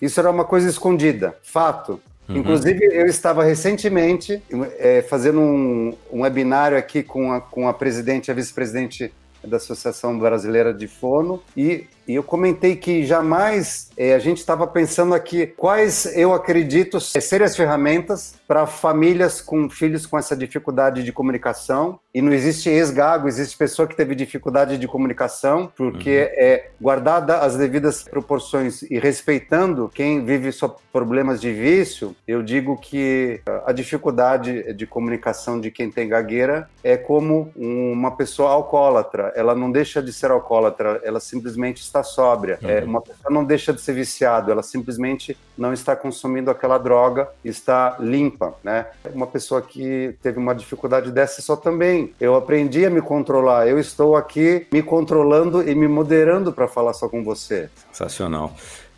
[0.00, 2.00] Isso era uma coisa escondida, fato.
[2.28, 2.36] Uhum.
[2.36, 4.42] Inclusive, eu estava recentemente
[4.78, 9.12] é, fazendo um, um webinário aqui com a, com a presidente e a vice-presidente
[9.42, 14.66] da Associação Brasileira de Fono e e eu comentei que jamais é, a gente estava
[14.66, 21.04] pensando aqui quais eu acredito serem as ferramentas para famílias com filhos com essa dificuldade
[21.04, 22.00] de comunicação.
[22.14, 26.44] E não existe ex-gago, existe pessoa que teve dificuldade de comunicação, porque uhum.
[26.44, 32.76] é guardada as devidas proporções e respeitando quem vive só problemas de vício, eu digo
[32.76, 39.32] que a dificuldade de comunicação de quem tem gagueira é como uma pessoa alcoólatra.
[39.36, 42.58] Ela não deixa de ser alcoólatra, ela simplesmente está está sóbria.
[42.62, 47.28] É, uma pessoa não deixa de ser viciado, ela simplesmente não está consumindo aquela droga,
[47.44, 48.86] está limpa, né?
[49.12, 52.12] Uma pessoa que teve uma dificuldade dessa só também.
[52.20, 53.66] Eu aprendi a me controlar.
[53.66, 57.68] Eu estou aqui me controlando e me moderando para falar só com você.
[57.92, 58.54] Sensacional.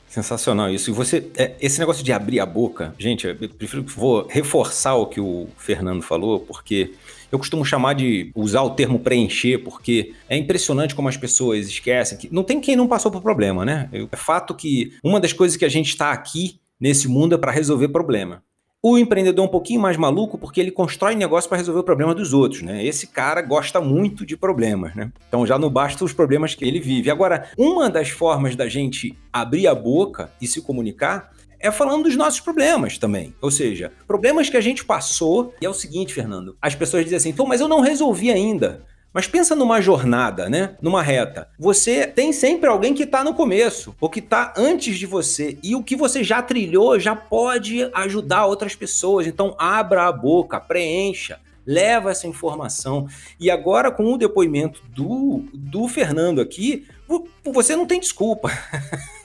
[0.08, 0.90] Sensacional isso.
[0.90, 5.06] E você, é, esse negócio de abrir a boca, gente, eu prefiro vou reforçar o
[5.06, 6.94] que o Fernando falou, porque
[7.30, 12.18] eu costumo chamar de usar o termo preencher, porque é impressionante como as pessoas esquecem
[12.18, 13.88] que não tem quem não passou por problema, né?
[13.92, 17.52] É fato que uma das coisas que a gente está aqui nesse mundo é para
[17.52, 18.42] resolver problema.
[18.82, 22.14] O empreendedor é um pouquinho mais maluco porque ele constrói negócio para resolver o problema
[22.14, 22.82] dos outros, né?
[22.82, 25.12] Esse cara gosta muito de problemas, né?
[25.28, 27.10] Então já não basta os problemas que ele vive.
[27.10, 32.16] Agora, uma das formas da gente abrir a boca e se comunicar é falando dos
[32.16, 33.34] nossos problemas também.
[33.40, 35.54] Ou seja, problemas que a gente passou.
[35.60, 38.84] E é o seguinte, Fernando: as pessoas dizem assim, pô, mas eu não resolvi ainda.
[39.12, 40.76] Mas pensa numa jornada, né?
[40.80, 41.48] Numa reta.
[41.58, 45.58] Você tem sempre alguém que está no começo, ou que está antes de você.
[45.64, 49.26] E o que você já trilhou já pode ajudar outras pessoas.
[49.26, 51.40] Então abra a boca, preencha.
[51.66, 53.08] leva essa informação.
[53.38, 56.86] E agora, com o depoimento do, do Fernando aqui,
[57.44, 58.50] você não tem desculpa.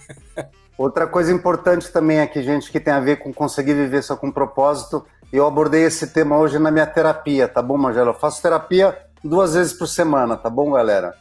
[0.77, 4.31] Outra coisa importante também aqui, gente, que tem a ver com conseguir viver só com
[4.31, 5.05] propósito.
[5.31, 8.09] Eu abordei esse tema hoje na minha terapia, tá bom, Magela?
[8.09, 11.15] Eu faço terapia duas vezes por semana, tá bom, galera?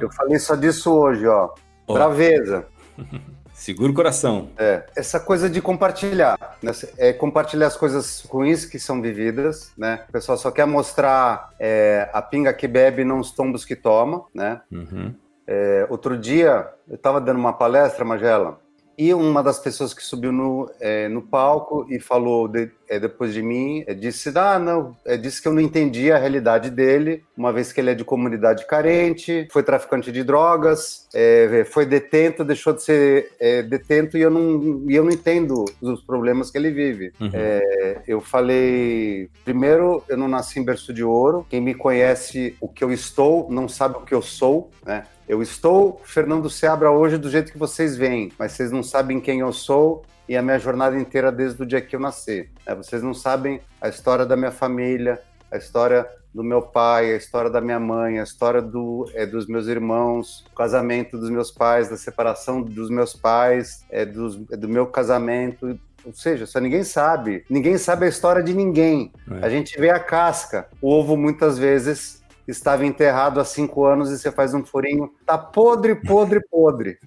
[0.00, 1.50] Eu falei só disso hoje, ó.
[1.86, 1.94] Oh.
[1.94, 2.66] Braveza.
[3.52, 4.50] Segura o coração.
[4.56, 6.70] É, essa coisa de compartilhar, né?
[6.96, 10.04] é compartilhar as coisas ruins que são vividas, né?
[10.08, 13.74] O pessoal só quer mostrar é, a pinga que bebe e não os tombos que
[13.74, 14.60] toma, né?
[14.70, 15.12] Uhum.
[15.44, 18.60] É, outro dia, eu estava dando uma palestra, Magela,
[18.98, 23.34] e uma das pessoas que subiu no, é, no palco e falou de, é, depois
[23.34, 27.24] de mim, é, disse, ah, não, é, disse que eu não entendia a realidade dele,
[27.36, 32.44] uma vez que ele é de comunidade carente, foi traficante de drogas, é, foi detento,
[32.44, 36.58] deixou de ser é, detento e eu não, e eu não entendo os problemas que
[36.58, 37.12] ele vive.
[37.20, 37.30] Uhum.
[37.32, 42.68] É, eu falei, primeiro, eu não nasci em berço de ouro, quem me conhece o
[42.68, 45.04] que eu estou não sabe o que eu sou, né?
[45.28, 49.40] Eu estou Fernando Seabra hoje do jeito que vocês veem, mas vocês não sabem quem
[49.40, 52.48] eu sou e a minha jornada inteira desde o dia que eu nasci.
[52.66, 57.16] É, vocês não sabem a história da minha família, a história do meu pai, a
[57.16, 61.50] história da minha mãe, a história do, é, dos meus irmãos, o casamento dos meus
[61.50, 65.78] pais, da separação dos meus pais, é, dos, é, do meu casamento.
[66.04, 67.44] Ou seja, só ninguém sabe.
[67.48, 69.12] Ninguém sabe a história de ninguém.
[69.30, 69.46] É.
[69.46, 70.68] A gente vê a casca.
[70.80, 75.36] O ovo, muitas vezes, estava enterrado há cinco anos e você faz um furinho, tá
[75.36, 76.98] podre, podre, podre.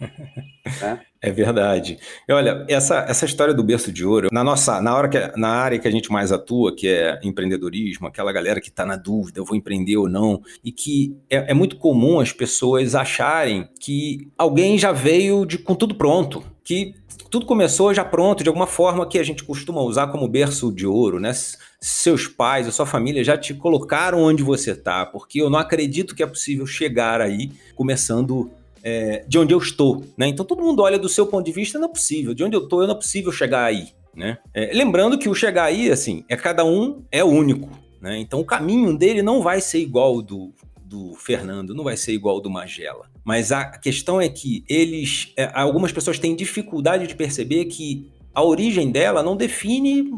[0.82, 1.11] é?
[1.22, 1.98] É verdade.
[2.28, 5.50] E olha, essa, essa história do berço de ouro, na nossa, na hora que na
[5.50, 9.38] área que a gente mais atua, que é empreendedorismo, aquela galera que está na dúvida,
[9.38, 14.28] eu vou empreender ou não, e que é, é, muito comum as pessoas acharem que
[14.36, 16.96] alguém já veio de, com tudo pronto, que
[17.30, 20.86] tudo começou já pronto, de alguma forma que a gente costuma usar como berço de
[20.86, 21.32] ouro, né?
[21.80, 26.16] Seus pais, a sua família já te colocaram onde você está, porque eu não acredito
[26.16, 28.50] que é possível chegar aí começando
[28.82, 30.26] é, de onde eu estou, né?
[30.26, 32.64] Então todo mundo olha do seu ponto de vista, não é possível, de onde eu
[32.64, 34.38] estou, não é possível chegar aí, né?
[34.52, 37.68] É, lembrando que o chegar aí, assim, é cada um é único,
[38.00, 38.18] né?
[38.18, 40.52] Então o caminho dele não vai ser igual do,
[40.84, 43.10] do Fernando, não vai ser igual do Magela.
[43.24, 45.32] Mas a questão é que eles.
[45.36, 50.10] É, algumas pessoas têm dificuldade de perceber que a origem dela não define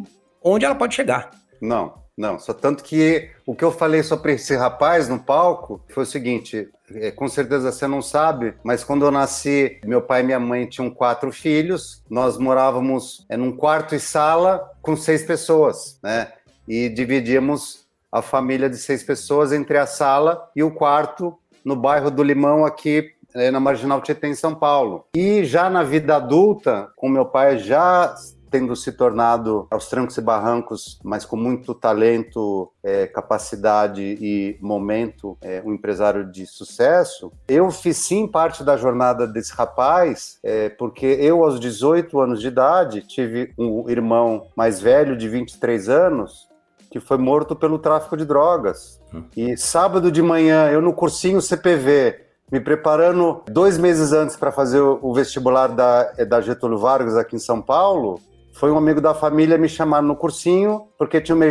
[0.42, 1.31] onde ela pode chegar.
[1.61, 2.38] Não, não.
[2.38, 6.68] Só tanto que o que eu falei sobre esse rapaz no palco foi o seguinte:
[6.94, 10.66] é, com certeza você não sabe, mas quando eu nasci, meu pai e minha mãe
[10.66, 12.03] tinham quatro filhos.
[12.09, 16.33] Nós morávamos é, num quarto e sala com seis pessoas, né?
[16.68, 22.11] E dividíamos a família de seis pessoas entre a sala e o quarto no bairro
[22.11, 25.05] do Limão, aqui é, na Marginal Tietê, em São Paulo.
[25.16, 28.14] E já na vida adulta, com meu pai já
[28.54, 35.36] tendo se tornado aos trancos e barrancos, mas com muito talento, é, capacidade e momento,
[35.42, 37.32] é, um empresário de sucesso.
[37.48, 42.46] Eu fiz sim parte da jornada desse rapaz, é, porque eu, aos 18 anos de
[42.46, 46.48] idade, tive um irmão mais velho, de 23 anos,
[46.92, 49.00] que foi morto pelo tráfico de drogas.
[49.12, 49.24] Hum.
[49.36, 52.20] E sábado de manhã, eu no cursinho CPV,
[52.52, 57.40] me preparando dois meses antes para fazer o vestibular da, da Getúlio Vargas aqui em
[57.40, 58.20] São Paulo,
[58.54, 61.44] foi um amigo da família me chamar no cursinho, porque tinha uma,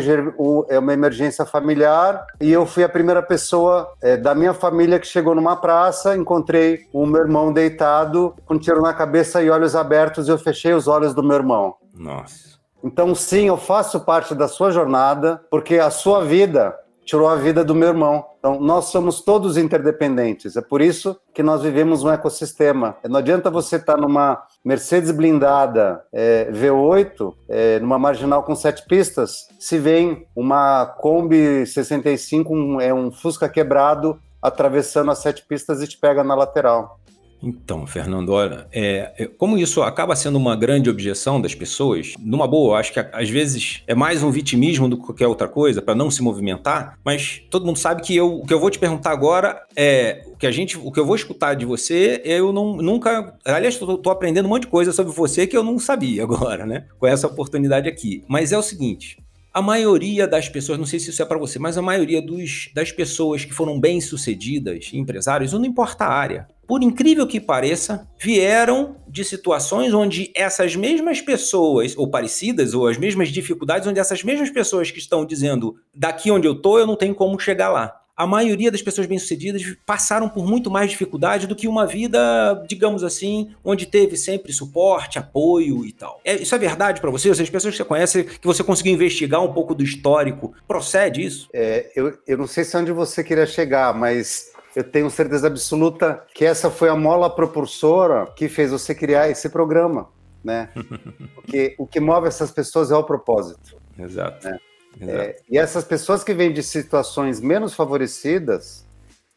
[0.69, 5.07] é uma emergência familiar, e eu fui a primeira pessoa é, da minha família que
[5.07, 9.75] chegou numa praça, encontrei o meu irmão deitado, com um tiro na cabeça e olhos
[9.75, 11.75] abertos, e eu fechei os olhos do meu irmão.
[11.93, 12.53] Nossa.
[12.83, 17.63] Então, sim, eu faço parte da sua jornada, porque a sua vida tirou a vida
[17.63, 18.25] do meu irmão.
[18.39, 20.55] Então, nós somos todos interdependentes.
[20.55, 22.97] É por isso que nós vivemos um ecossistema.
[23.07, 29.47] Não adianta você estar numa Mercedes blindada é, V8, é, numa marginal com sete pistas,
[29.59, 35.87] se vem uma Kombi 65, um, é um Fusca quebrado, atravessando as sete pistas e
[35.87, 36.99] te pega na lateral.
[37.43, 42.47] Então, Fernando, olha, é, é, como isso acaba sendo uma grande objeção das pessoas, numa
[42.47, 45.93] boa, acho que às vezes é mais um vitimismo do que qualquer outra coisa, para
[45.93, 49.11] não se movimentar, mas todo mundo sabe que eu, o que eu vou te perguntar
[49.11, 52.77] agora é o que a gente, o que eu vou escutar de você, eu não,
[52.77, 56.65] nunca, aliás, estou aprendendo um monte de coisa sobre você que eu não sabia agora,
[56.65, 56.85] né?
[56.97, 58.23] Com essa oportunidade aqui.
[58.27, 59.17] Mas é o seguinte,
[59.53, 62.71] a maioria das pessoas, não sei se isso é para você, mas a maioria dos,
[62.73, 68.95] das pessoas que foram bem-sucedidas, empresários, não importa a área, por incrível que pareça, vieram
[69.07, 74.49] de situações onde essas mesmas pessoas, ou parecidas, ou as mesmas dificuldades, onde essas mesmas
[74.49, 77.99] pessoas que estão dizendo daqui onde eu tô, eu não tenho como chegar lá.
[78.15, 83.03] a maioria das pessoas bem-sucedidas passaram por muito mais dificuldade do que uma vida, digamos
[83.03, 86.21] assim, onde teve sempre suporte, apoio e tal.
[86.23, 87.31] É, isso é verdade para você?
[87.31, 91.49] As pessoas que você conhece, que você conseguiu investigar um pouco do histórico, procede isso?
[91.51, 95.47] É, eu, eu não sei se é onde você queria chegar, mas eu tenho certeza
[95.47, 100.09] absoluta que essa foi a mola propulsora que fez você criar esse programa,
[100.43, 100.69] né?
[101.35, 103.77] Porque o que move essas pessoas é o propósito.
[103.97, 104.47] Exato.
[104.47, 104.59] Né?
[105.01, 108.85] É, e essas pessoas que vêm de situações menos favorecidas,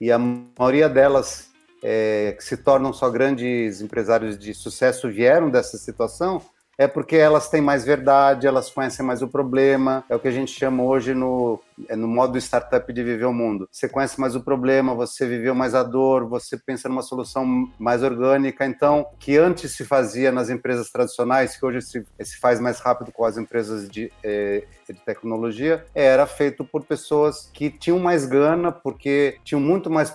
[0.00, 1.50] e a maioria delas
[1.82, 6.42] é, que se tornam só grandes empresários de sucesso vieram dessa situação,
[6.78, 10.32] é porque elas têm mais verdade, elas conhecem mais o problema, é o que a
[10.32, 13.68] gente chama hoje no, é no modo startup de viver o mundo.
[13.70, 18.02] Você conhece mais o problema, você viveu mais a dor, você pensa numa solução mais
[18.02, 18.66] orgânica.
[18.66, 23.10] Então, que antes se fazia nas empresas tradicionais, que hoje se, se faz mais rápido
[23.10, 28.70] com as empresas de, é, de tecnologia, era feito por pessoas que tinham mais gana,
[28.70, 30.12] porque tinham muito mais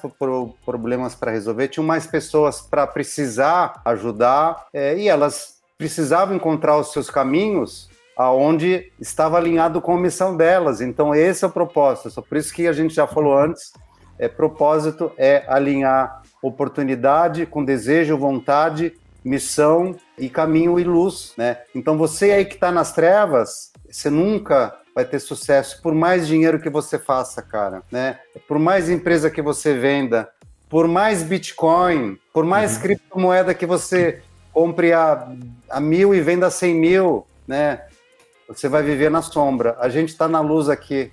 [0.65, 6.91] problemas para resolver, tinham mais pessoas para precisar ajudar, é, e elas precisavam encontrar os
[6.91, 10.79] seus caminhos aonde estava alinhado com a missão delas.
[10.79, 12.11] Então esse é o propósito.
[12.11, 13.73] Só por isso que a gente já falou antes,
[14.19, 18.93] é propósito é alinhar oportunidade com desejo, vontade,
[19.25, 21.57] missão e caminho e luz, né?
[21.73, 26.59] Então você aí que está nas trevas, você nunca vai ter sucesso por mais dinheiro
[26.59, 28.19] que você faça, cara, né?
[28.47, 30.29] Por mais empresa que você venda,
[30.69, 32.81] por mais Bitcoin, por mais uhum.
[32.83, 34.21] criptomoeda que você
[34.53, 35.31] compre a,
[35.69, 37.81] a mil e venda a cem mil, né?
[38.47, 39.77] Você vai viver na sombra.
[39.79, 41.11] A gente está na luz aqui.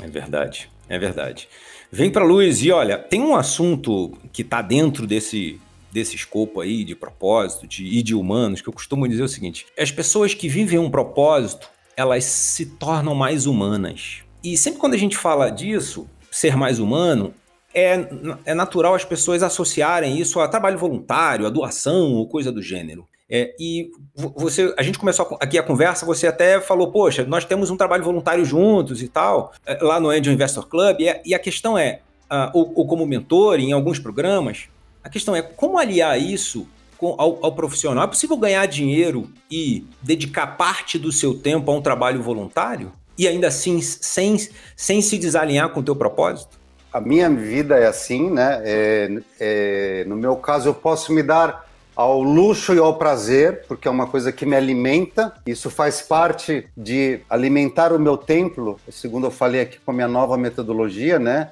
[0.00, 1.48] É verdade, é verdade.
[1.90, 5.60] Vem para a luz e olha, tem um assunto que está dentro desse
[5.92, 9.66] desse escopo aí de propósito de, e de humanos que eu costumo dizer o seguinte:
[9.78, 14.22] as pessoas que vivem um propósito, elas se tornam mais humanas.
[14.42, 17.34] E sempre quando a gente fala disso, ser mais humano,
[17.74, 18.06] é,
[18.44, 23.06] é natural as pessoas associarem isso a trabalho voluntário, a doação ou coisa do gênero.
[23.34, 27.70] É, e você, a gente começou aqui a conversa, você até falou, poxa, nós temos
[27.70, 31.38] um trabalho voluntário juntos e tal, é, lá no Angel Investor Club, e, e a
[31.38, 32.00] questão é,
[32.30, 34.64] uh, ou, ou, como mentor em alguns programas,
[35.02, 36.68] a questão é como aliar isso
[36.98, 38.04] com, ao, ao, profissional.
[38.04, 42.92] É possível ganhar dinheiro e dedicar parte do seu tempo a um trabalho voluntário?
[43.16, 44.36] E ainda assim, sem,
[44.76, 46.61] sem se desalinhar com o teu propósito?
[46.92, 48.60] A minha vida é assim, né?
[48.64, 51.66] É, é, no meu caso, eu posso me dar
[51.96, 55.32] ao luxo e ao prazer, porque é uma coisa que me alimenta.
[55.46, 60.08] Isso faz parte de alimentar o meu templo, segundo eu falei aqui com a minha
[60.08, 61.50] nova metodologia, né?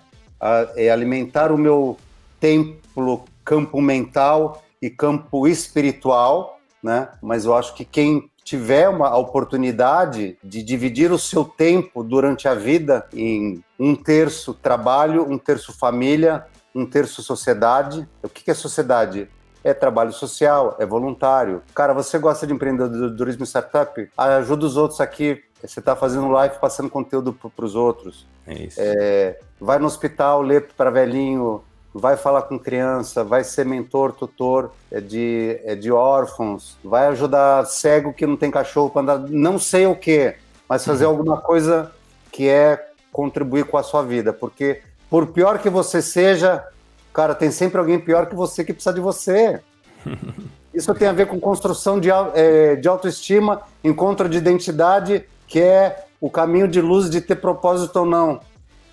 [0.77, 1.97] É alimentar o meu
[2.39, 7.09] templo, campo mental e campo espiritual, né?
[7.23, 12.55] Mas eu acho que quem tiver uma oportunidade de dividir o seu tempo durante a
[12.55, 16.45] vida em um terço trabalho, um terço família,
[16.75, 18.09] um terço sociedade.
[18.21, 19.29] O que é sociedade?
[19.63, 21.63] É trabalho social, é voluntário.
[21.73, 24.11] Cara, você gosta de empreendedorismo e startup?
[24.19, 25.41] Ajuda os outros aqui.
[25.63, 28.27] Você está fazendo live, passando conteúdo para os outros.
[28.49, 28.81] É isso.
[28.83, 34.73] É, vai no hospital, lê para velhinho, vai falar com criança, vai ser mentor, tutor
[34.91, 39.59] é de, é de órfãos, vai ajudar cego que não tem cachorro para andar, não
[39.59, 40.35] sei o que,
[40.69, 41.11] mas fazer uhum.
[41.11, 41.91] alguma coisa
[42.31, 46.65] que é contribuir com a sua vida, porque por pior que você seja,
[47.13, 49.61] cara, tem sempre alguém pior que você que precisa de você.
[50.73, 56.05] Isso tem a ver com construção de, é, de autoestima, encontro de identidade, que é
[56.21, 58.41] o caminho de luz de ter propósito ou não.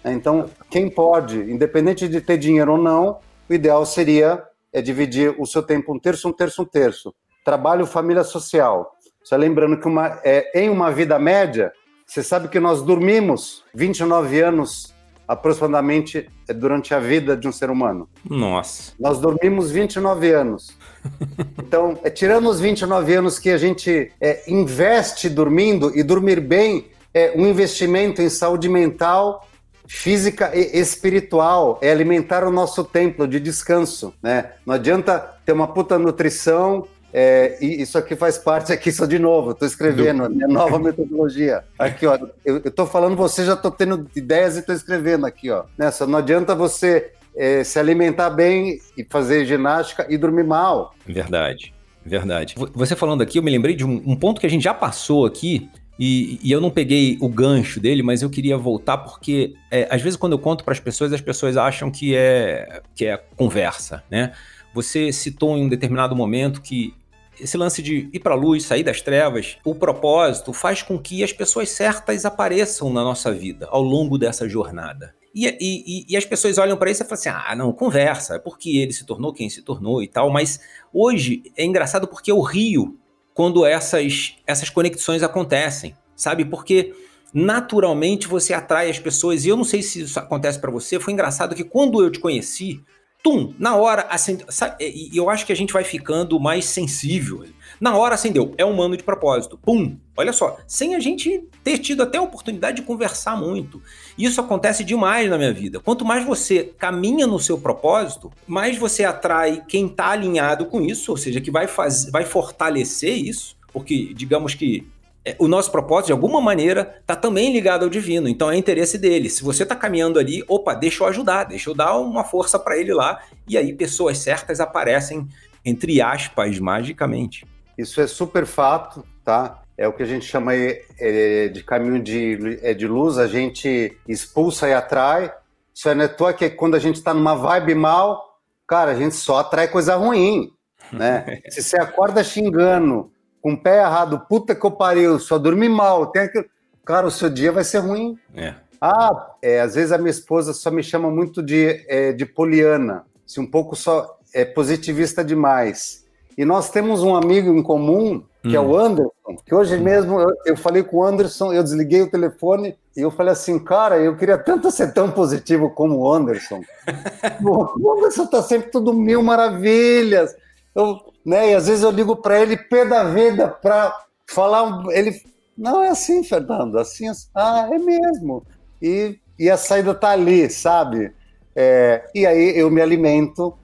[0.06, 3.20] Então, quem pode, independente de ter dinheiro ou não,
[3.50, 7.14] o ideal seria é dividir o seu tempo um terço, um terço, um terço.
[7.44, 8.92] Trabalho, família, social.
[9.24, 11.72] Só lembrando que uma, é, em uma vida média,
[12.06, 14.94] você sabe que nós dormimos 29 anos
[15.28, 18.08] aproximadamente é, durante a vida de um ser humano.
[18.30, 18.94] Nossa.
[19.00, 20.78] Nós dormimos 29 anos.
[21.60, 26.88] Então, é, tirando os 29 anos que a gente é, investe dormindo, e dormir bem
[27.14, 29.46] é um investimento em saúde mental
[29.88, 34.52] física e espiritual, é alimentar o nosso templo de descanso, né?
[34.66, 39.18] Não adianta ter uma puta nutrição, é, e isso aqui faz parte aqui só de
[39.18, 41.64] novo, estou escrevendo a minha nova metodologia.
[41.80, 45.64] Aqui, ó, eu estou falando, você já estou tendo ideias e estou escrevendo aqui, ó.
[45.78, 50.94] Nessa, não adianta você é, se alimentar bem e fazer ginástica e dormir mal.
[51.06, 51.74] Verdade,
[52.06, 52.56] verdade.
[52.74, 55.26] Você falando aqui, eu me lembrei de um, um ponto que a gente já passou
[55.26, 55.70] aqui,
[56.00, 60.02] e, e, eu não peguei o gancho dele, mas eu queria voltar porque é, às
[60.02, 64.04] vezes quando eu conto para as pessoas, as pessoas acham que é que é conversa,
[64.10, 64.32] né?
[64.74, 66.94] Você citou em um determinado momento que
[67.40, 71.24] esse lance de ir para a luz, sair das trevas, o propósito faz com que
[71.24, 75.16] as pessoas certas apareçam na nossa vida ao longo dessa jornada.
[75.34, 78.40] E, e, e, as pessoas olham para isso e falam assim: ah, não, conversa, é
[78.40, 80.32] porque ele se tornou quem se tornou e tal.
[80.32, 80.60] Mas
[80.92, 82.98] hoje é engraçado porque eu rio
[83.38, 86.44] quando essas, essas conexões acontecem, sabe?
[86.44, 86.96] Porque
[87.32, 89.46] naturalmente você atrai as pessoas.
[89.46, 91.00] E eu não sei se isso acontece para você.
[91.00, 92.84] Foi engraçado que quando eu te conheci,
[93.24, 94.40] tum, na hora, assim,
[94.80, 97.46] e eu acho que a gente vai ficando mais sensível.
[97.80, 99.58] Na hora acendeu, é humano de propósito.
[99.58, 99.98] Pum!
[100.16, 103.82] Olha só, sem a gente ter tido até a oportunidade de conversar muito.
[104.18, 105.80] Isso acontece demais na minha vida.
[105.80, 111.12] Quanto mais você caminha no seu propósito, mais você atrai quem está alinhado com isso,
[111.12, 113.56] ou seja, que vai, fazer, vai fortalecer isso.
[113.72, 114.88] Porque, digamos que
[115.28, 118.30] é, o nosso propósito, de alguma maneira, está também ligado ao divino.
[118.30, 119.30] Então é interesse dele.
[119.30, 122.78] Se você está caminhando ali, opa, deixa eu ajudar, deixa eu dar uma força para
[122.78, 123.22] ele lá.
[123.48, 125.28] E aí pessoas certas aparecem,
[125.66, 127.46] entre aspas, magicamente.
[127.78, 129.62] Isso é super fato, tá?
[129.78, 133.96] É o que a gente chama é, de caminho de, é, de luz, a gente
[134.08, 135.32] expulsa e atrai.
[135.74, 138.96] Isso é não é toa que quando a gente está numa vibe mal, cara, a
[138.96, 140.52] gente só atrai coisa ruim,
[140.92, 141.42] né?
[141.50, 146.08] Se você acorda xingando, com o pé errado, puta que eu pariu, só dormi mal,
[146.08, 146.46] tem aquilo.
[146.84, 148.18] Cara, o seu dia vai ser ruim.
[148.34, 148.56] É.
[148.82, 153.06] Ah, é, às vezes a minha esposa só me chama muito de, é, de poliana,
[153.26, 156.07] se um pouco só é positivista demais.
[156.38, 158.56] E nós temos um amigo em comum, que hum.
[158.56, 158.78] é o hum.
[158.78, 163.02] Anderson, que hoje mesmo eu, eu, falei com o Anderson, eu desliguei o telefone e
[163.02, 166.62] eu falei assim, cara, eu queria tanto ser tão positivo como o Anderson.
[167.44, 170.36] o Anderson tá sempre tudo mil maravilhas.
[170.76, 171.52] Eu, né?
[171.52, 173.94] E às vezes eu ligo para ele pé da vida para
[174.28, 175.20] falar, ele
[175.58, 178.46] não é assim, Fernando, assim, assim, ah, é mesmo.
[178.80, 181.12] E, e a saída tá ali, sabe?
[181.56, 183.58] É, e aí eu me alimento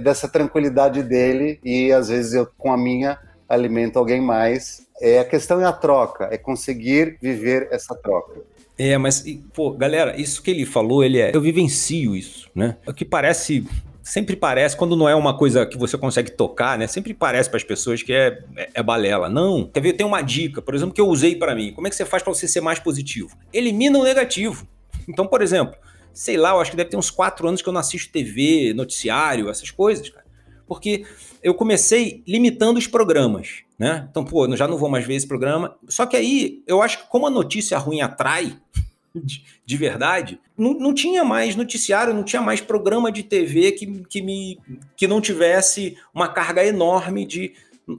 [0.00, 4.86] dessa tranquilidade dele e às vezes eu com a minha alimento alguém mais.
[5.00, 8.40] É a questão é a troca, é conseguir viver essa troca.
[8.78, 11.34] É, mas, pô, galera, isso que ele falou, ele é.
[11.34, 12.76] Eu vivencio isso, né?
[12.86, 13.66] O que parece
[14.02, 16.86] sempre parece, quando não é uma coisa que você consegue tocar, né?
[16.86, 19.28] Sempre parece para as pessoas que é, é, é, balela.
[19.28, 19.68] Não.
[19.72, 19.92] Quer ver?
[19.92, 21.72] Tem uma dica, por exemplo, que eu usei para mim.
[21.72, 23.36] Como é que você faz para você ser mais positivo?
[23.52, 24.66] Elimina o negativo.
[25.08, 25.76] Então, por exemplo,
[26.12, 28.72] sei lá, eu acho que deve ter uns quatro anos que eu não assisto TV,
[28.74, 30.26] noticiário, essas coisas, cara.
[30.66, 31.04] Porque
[31.42, 34.06] eu comecei limitando os programas, né?
[34.10, 35.76] Então, pô, eu já não vou mais ver esse programa.
[35.88, 38.56] Só que aí, eu acho que como a notícia ruim atrai,
[39.14, 44.04] de, de verdade, não, não, tinha mais noticiário, não tinha mais programa de TV que,
[44.04, 44.60] que, me,
[44.96, 47.52] que não tivesse uma carga enorme de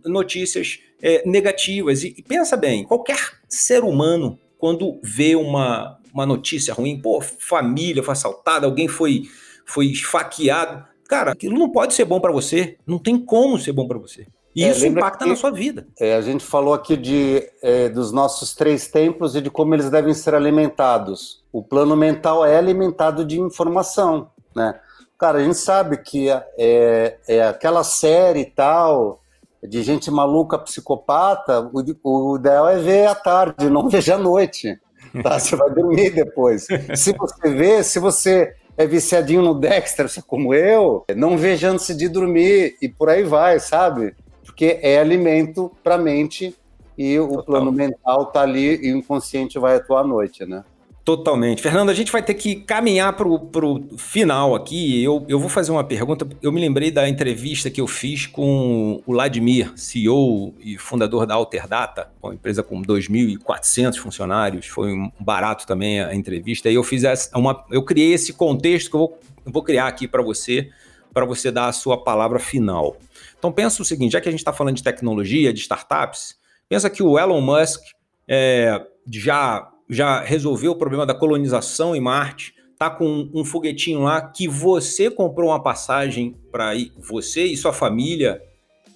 [0.06, 2.04] notícias é, negativas.
[2.04, 8.04] E, e, pensa bem, qualquer ser humano, quando vê uma, uma notícia ruim, pô, família
[8.04, 9.24] foi assaltada, alguém foi,
[9.66, 13.88] foi esfaqueado, cara, aquilo não pode ser bom para você, não tem como ser bom
[13.88, 14.26] para você.
[14.56, 15.88] E é, isso impacta que, na sua vida.
[16.00, 19.90] É, a gente falou aqui de, é, dos nossos três templos e de como eles
[19.90, 21.44] devem ser alimentados.
[21.52, 24.80] O plano mental é alimentado de informação, né?
[25.18, 29.22] Cara, a gente sabe que é, é aquela série e tal,
[29.64, 34.80] de gente maluca, psicopata, o, o ideal é ver à tarde, não veja à noite.
[35.24, 35.40] Tá?
[35.40, 36.66] Você vai dormir depois.
[36.96, 42.08] Se você vê, se você é viciadinho no Dexter, como eu, não veja antes de
[42.08, 44.16] dormir e por aí vai, sabe?
[44.62, 46.56] porque é alimento para a mente
[46.98, 47.44] e o Total.
[47.46, 50.64] plano mental está ali e o inconsciente vai atuar à noite, né?
[51.04, 51.64] Totalmente.
[51.64, 55.04] Fernando, a gente vai ter que caminhar para o final aqui.
[55.04, 56.28] Eu, eu vou fazer uma pergunta.
[56.44, 61.34] Eu me lembrei da entrevista que eu fiz com o Vladimir, CEO e fundador da
[61.34, 64.68] Alterdata, uma empresa com 2.400 funcionários.
[64.68, 66.70] Foi um barato também a entrevista.
[66.70, 69.88] E eu fiz essa, uma, eu criei esse contexto que eu vou, eu vou criar
[69.88, 70.70] aqui para você,
[71.12, 72.96] para você dar a sua palavra final.
[73.40, 76.36] Então pensa o seguinte, já que a gente está falando de tecnologia, de startups,
[76.70, 77.82] pensa que o Elon Musk
[78.28, 84.22] é, já, já resolveu o problema da colonização em Marte, tá com um foguetinho lá
[84.22, 88.42] que você comprou uma passagem para você e sua família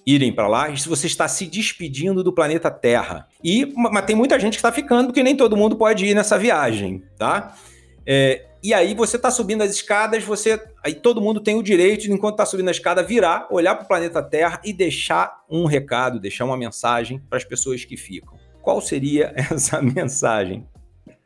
[0.06, 3.28] irem para lá, se você está se despedindo do planeta Terra.
[3.44, 6.38] E mas tem muita gente que está ficando porque nem todo mundo pode ir nessa
[6.38, 7.54] viagem, tá?
[8.06, 12.10] É, e aí você está subindo as escadas, você aí todo mundo tem o direito,
[12.10, 16.18] enquanto está subindo a escada, virar, olhar para o planeta Terra e deixar um recado,
[16.18, 18.34] deixar uma mensagem para as pessoas que ficam.
[18.62, 20.66] Qual seria essa mensagem?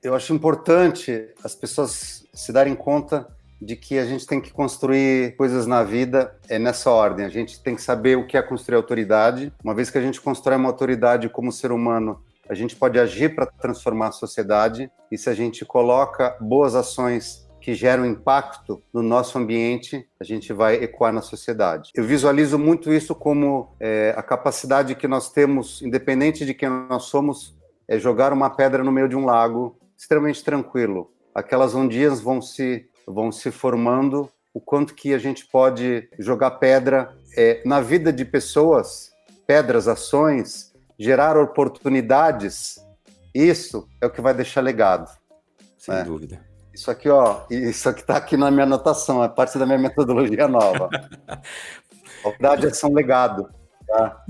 [0.02, 3.26] Eu acho importante as pessoas se darem conta
[3.60, 7.26] de que a gente tem que construir coisas na vida é nessa ordem.
[7.26, 9.52] A gente tem que saber o que é construir autoridade.
[9.62, 13.32] Uma vez que a gente constrói uma autoridade como ser humano a gente pode agir
[13.32, 19.04] para transformar a sociedade e se a gente coloca boas ações que geram impacto no
[19.04, 21.92] nosso ambiente, a gente vai ecoar na sociedade.
[21.94, 27.04] Eu visualizo muito isso como é, a capacidade que nós temos, independente de quem nós
[27.04, 31.12] somos, é jogar uma pedra no meio de um lago extremamente tranquilo.
[31.34, 37.14] aquelas ondinhas vão se, vão se formando, o quanto que a gente pode jogar pedra
[37.36, 39.12] é, na vida de pessoas,
[39.46, 42.80] pedras, ações, gerar oportunidades,
[43.34, 45.08] isso é o que vai deixar legado.
[45.78, 46.02] Sem né?
[46.02, 46.44] dúvida.
[46.74, 50.48] Isso aqui, ó, isso aqui está aqui na minha anotação, é parte da minha metodologia
[50.48, 50.88] nova.
[52.24, 53.48] Oportunidade é um legado.
[53.86, 54.24] Tá?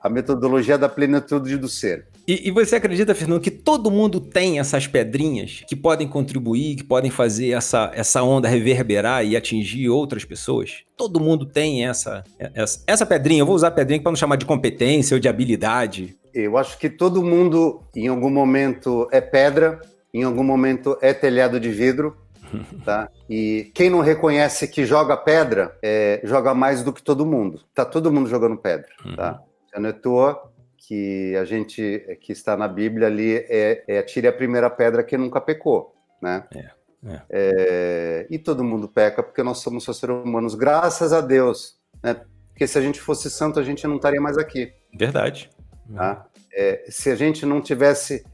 [0.00, 2.08] A metodologia da plenitude do ser.
[2.28, 6.84] E, e, você acredita, Fernando, que todo mundo tem essas pedrinhas que podem contribuir, que
[6.84, 10.84] podem fazer essa, essa onda reverberar e atingir outras pessoas?
[10.94, 13.40] Todo mundo tem essa, essa, essa pedrinha.
[13.40, 16.18] Eu vou usar pedrinha para não chamar de competência ou de habilidade.
[16.34, 19.80] Eu acho que todo mundo, em algum momento, é pedra,
[20.12, 22.14] em algum momento é telhado de vidro.
[22.82, 23.10] Tá?
[23.28, 27.60] E quem não reconhece que joga pedra, é, joga mais do que todo mundo.
[27.74, 28.88] Tá todo mundo jogando pedra.
[29.14, 29.42] Tá?
[29.74, 29.82] Uhum.
[29.82, 30.48] Não é toa
[30.78, 35.16] que a gente que está na Bíblia ali é, é atire a primeira pedra que
[35.18, 36.44] nunca pecou, né?
[36.54, 36.70] É,
[37.06, 37.22] é.
[37.30, 42.20] É, e todo mundo peca porque nós somos seres humanos, graças a Deus, né?
[42.48, 44.72] Porque se a gente fosse santo a gente não estaria mais aqui.
[44.96, 45.50] Verdade.
[45.94, 46.26] Tá?
[46.52, 48.24] É, se a gente não tivesse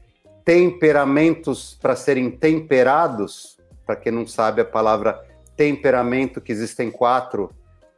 [0.43, 5.23] temperamentos para serem temperados, para quem não sabe a palavra
[5.55, 7.49] temperamento que existem quatro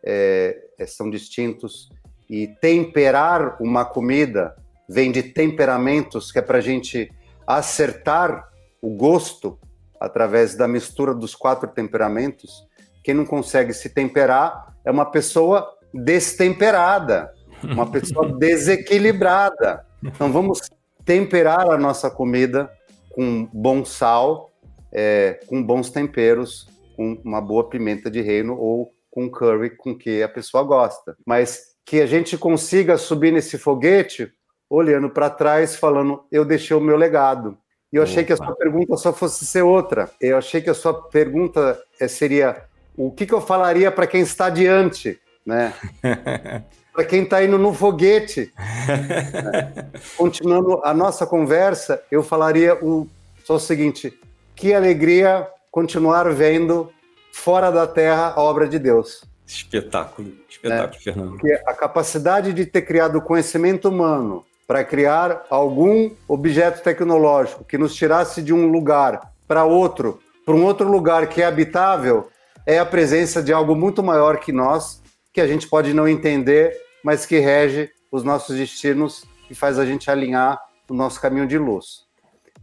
[0.03, 1.89] é, é, são distintos
[2.29, 4.55] e temperar uma comida
[4.87, 7.11] vem de temperamentos, que é para a gente
[7.45, 8.49] acertar
[8.81, 9.57] o gosto
[9.99, 12.65] através da mistura dos quatro temperamentos.
[13.03, 19.85] Quem não consegue se temperar é uma pessoa destemperada, uma pessoa desequilibrada.
[20.03, 20.61] Então vamos
[21.05, 22.69] temperar a nossa comida
[23.11, 24.51] com bom sal,
[24.91, 30.21] é, com bons temperos, com uma boa pimenta de reino ou com curry com que
[30.21, 31.15] a pessoa gosta.
[31.25, 34.29] Mas que a gente consiga subir nesse foguete
[34.69, 37.57] olhando para trás, falando: eu deixei o meu legado.
[37.91, 38.27] E eu achei Opa.
[38.27, 40.11] que a sua pergunta só fosse ser outra.
[40.19, 42.61] Eu achei que a sua pergunta eh, seria:
[42.97, 45.73] o que, que eu falaria para quem está diante, né?
[46.93, 48.51] para quem está indo no foguete.
[48.57, 49.89] né?
[50.17, 53.07] Continuando a nossa conversa, eu falaria o,
[53.45, 54.13] só o seguinte:
[54.53, 56.91] que alegria continuar vendo
[57.31, 59.21] fora da Terra a obra de Deus.
[59.47, 60.99] Espetáculo, espetáculo, né?
[60.99, 61.31] Fernando.
[61.31, 67.95] Porque a capacidade de ter criado conhecimento humano para criar algum objeto tecnológico que nos
[67.95, 72.29] tirasse de um lugar para outro, para um outro lugar que é habitável,
[72.65, 76.75] é a presença de algo muito maior que nós, que a gente pode não entender,
[77.01, 81.57] mas que rege os nossos destinos e faz a gente alinhar o nosso caminho de
[81.57, 82.05] luz.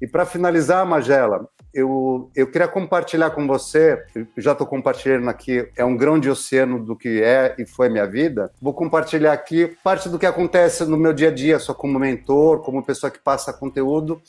[0.03, 4.01] E para finalizar, Magela, eu, eu queria compartilhar com você,
[4.37, 8.07] já estou compartilhando aqui, é um grão de oceano do que é e foi minha
[8.07, 8.51] vida.
[8.63, 12.61] Vou compartilhar aqui parte do que acontece no meu dia a dia, só como mentor,
[12.61, 14.23] como pessoa que passa conteúdo.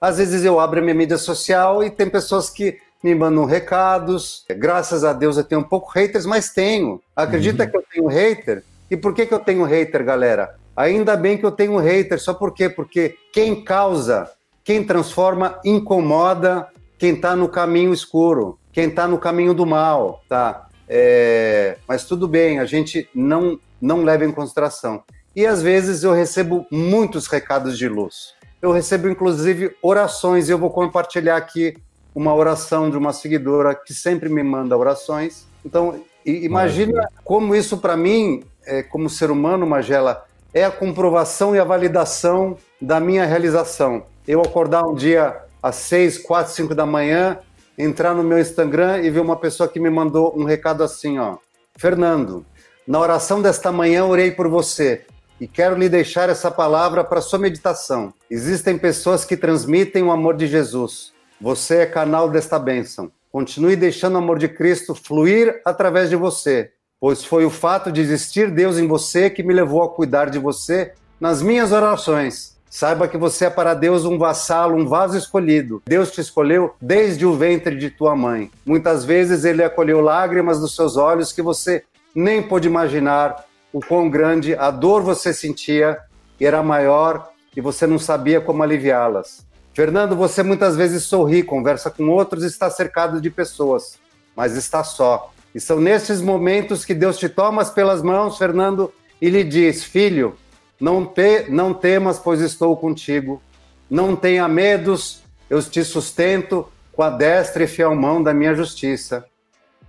[0.00, 4.44] Às vezes eu abro a minha mídia social e tem pessoas que me mandam recados.
[4.48, 7.00] Graças a Deus eu tenho um pouco haters, mas tenho.
[7.14, 7.70] Acredita uhum.
[7.70, 8.64] que eu tenho hater?
[8.90, 10.56] E por que, que eu tenho hater, galera?
[10.76, 12.68] Ainda bem que eu tenho hater, só por quê?
[12.68, 14.30] Porque quem causa,
[14.64, 16.68] quem transforma, incomoda,
[17.00, 20.68] quem está no caminho escuro, quem está no caminho do mal, tá?
[20.86, 25.02] É, mas tudo bem, a gente não, não leva em consideração.
[25.34, 28.34] E às vezes eu recebo muitos recados de luz.
[28.60, 31.74] Eu recebo inclusive orações, e eu vou compartilhar aqui
[32.14, 35.46] uma oração de uma seguidora que sempre me manda orações.
[35.64, 41.58] Então, imagina como isso para mim, é, como ser humano, Magela, é a comprovação e
[41.58, 44.04] a validação da minha realização.
[44.28, 47.38] Eu acordar um dia às 6, 4, 5 da manhã,
[47.76, 51.38] entrar no meu Instagram e ver uma pessoa que me mandou um recado assim, ó.
[51.76, 52.44] Fernando,
[52.86, 55.04] na oração desta manhã orei por você
[55.40, 58.12] e quero lhe deixar essa palavra para sua meditação.
[58.30, 61.12] Existem pessoas que transmitem o amor de Jesus.
[61.40, 63.10] Você é canal desta bênção.
[63.32, 68.00] Continue deixando o amor de Cristo fluir através de você, pois foi o fato de
[68.00, 72.59] existir Deus em você que me levou a cuidar de você nas minhas orações.
[72.72, 75.82] Saiba que você é para Deus um vassalo, um vaso escolhido.
[75.84, 78.48] Deus te escolheu desde o ventre de tua mãe.
[78.64, 81.82] Muitas vezes ele acolheu lágrimas dos seus olhos que você
[82.14, 85.98] nem pôde imaginar o quão grande a dor você sentia
[86.38, 89.44] e era maior e você não sabia como aliviá-las.
[89.74, 93.98] Fernando, você muitas vezes sorri, conversa com outros, está cercado de pessoas,
[94.36, 95.32] mas está só.
[95.52, 100.36] E são nesses momentos que Deus te toma pelas mãos, Fernando, e lhe diz: Filho,
[100.80, 103.42] não, te, não temas, pois estou contigo.
[103.88, 109.24] Não tenha medos, eu te sustento com a destra e fiel mão da minha justiça.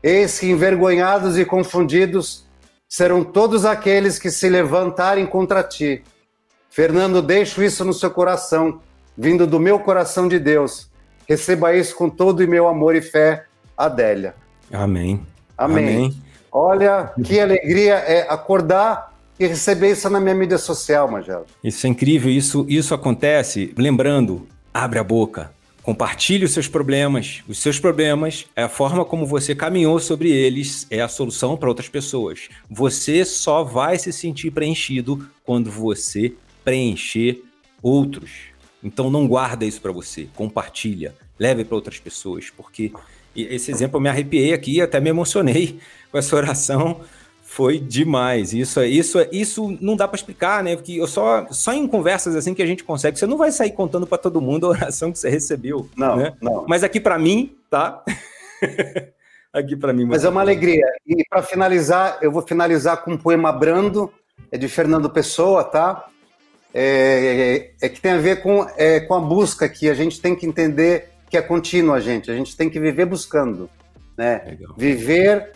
[0.03, 2.45] Eis que envergonhados e confundidos
[2.89, 6.03] serão todos aqueles que se levantarem contra ti.
[6.69, 8.81] Fernando, deixo isso no seu coração,
[9.17, 10.91] vindo do meu coração de Deus,
[11.31, 13.45] Receba isso com todo o meu amor e fé,
[13.77, 14.35] Adélia.
[14.69, 15.25] Amém.
[15.57, 15.87] Amém.
[15.87, 16.23] Amém.
[16.51, 19.10] Olha, que alegria é acordar
[19.45, 21.45] e receber isso na minha mídia social, Magela.
[21.63, 23.73] Isso é incrível, isso, isso acontece.
[23.77, 27.43] Lembrando, abre a boca, compartilhe os seus problemas.
[27.47, 31.69] Os seus problemas é a forma como você caminhou sobre eles, é a solução para
[31.69, 32.49] outras pessoas.
[32.69, 36.33] Você só vai se sentir preenchido quando você
[36.63, 37.43] preencher
[37.81, 38.51] outros.
[38.83, 42.91] Então não guarda isso para você, compartilha, leve para outras pessoas, porque
[43.35, 45.79] esse exemplo eu me arrepiei aqui, até me emocionei
[46.11, 47.01] com essa oração.
[47.51, 48.53] Foi demais.
[48.53, 50.73] Isso isso isso não dá para explicar, né?
[50.73, 53.19] Porque eu só só em conversas assim que a gente consegue.
[53.19, 56.33] Você não vai sair contando para todo mundo a oração que você recebeu, não, né?
[56.41, 56.65] não.
[56.65, 58.05] Mas aqui para mim, tá?
[59.51, 60.05] aqui para mim.
[60.05, 60.85] Mas é uma alegria.
[61.05, 64.09] E para finalizar, eu vou finalizar com um poema brando,
[64.49, 66.07] é de Fernando Pessoa, tá?
[66.73, 70.21] É, é, é que tem a ver com, é, com a busca que a gente
[70.21, 72.31] tem que entender que é contínua, gente.
[72.31, 73.69] A gente tem que viver buscando,
[74.17, 74.41] né?
[74.45, 74.73] Legal.
[74.77, 75.51] Viver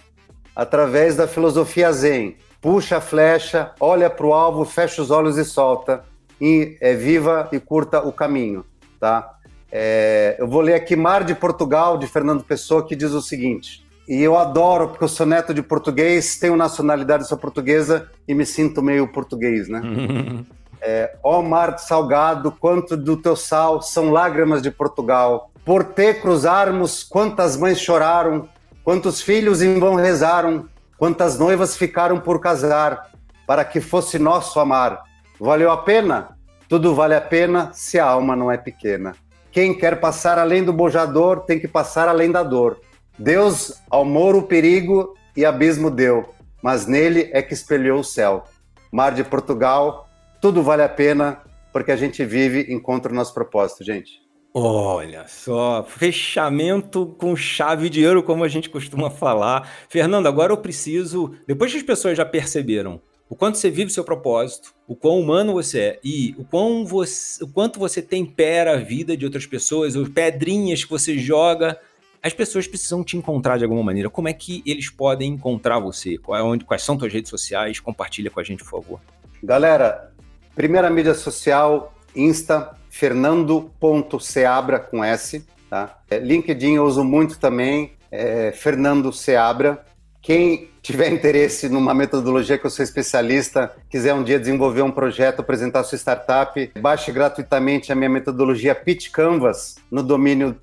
[0.56, 2.38] através da filosofia Zen.
[2.62, 6.03] Puxa a flecha, olha para o alvo, fecha os olhos e solta.
[6.39, 8.66] E é, viva e curta o caminho,
[8.99, 9.36] tá?
[9.72, 13.86] É, eu vou ler aqui Mar de Portugal, de Fernando Pessoa, que diz o seguinte.
[14.08, 18.45] E eu adoro, porque eu sou neto de português, tenho nacionalidade, sou portuguesa e me
[18.45, 19.82] sinto meio português, né?
[20.82, 25.49] é, Ó mar salgado, quanto do teu sal são lágrimas de Portugal.
[25.66, 28.47] Por te cruzarmos, quantas mães choraram,
[28.86, 33.09] Quantos filhos em vão rezaram, quantas noivas ficaram por casar,
[33.47, 35.01] para que fosse nosso amar.
[35.39, 36.38] Valeu a pena?
[36.69, 39.15] Tudo vale a pena se a alma não é pequena.
[39.51, 42.79] Quem quer passar além do bojador tem que passar além da dor.
[43.17, 48.43] Deus ao moro o perigo e abismo deu, mas nele é que espelhou o céu.
[48.91, 50.07] Mar de Portugal,
[50.39, 51.41] tudo vale a pena
[51.73, 54.24] porque a gente vive encontra o nosso propósito, gente.
[54.58, 59.70] Olha só, fechamento com chave de ouro, como a gente costuma falar.
[59.89, 61.36] Fernando, agora eu preciso.
[61.45, 65.20] Depois que as pessoas já perceberam o quanto você vive o seu propósito, o quão
[65.20, 69.45] humano você é e o, quão você, o quanto você tempera a vida de outras
[69.45, 71.78] pessoas, as pedrinhas que você joga,
[72.24, 74.10] as pessoas precisam te encontrar de alguma maneira.
[74.10, 76.16] Como é que eles podem encontrar você?
[76.16, 77.82] É quais são suas redes sociais?
[77.82, 79.01] Compartilha com a gente, por favor.
[79.43, 80.14] Galera,
[80.56, 85.46] primeira mídia social, Insta, fernando.seabra com S.
[85.70, 86.00] Tá?
[86.10, 89.84] É, LinkedIn eu uso muito também, é, Fernando Seabra.
[90.22, 95.41] Quem tiver interesse numa metodologia que eu sou especialista, quiser um dia desenvolver um projeto,
[95.41, 100.56] apresentar sua startup, baixe gratuitamente a minha metodologia Pitch Canvas no domínio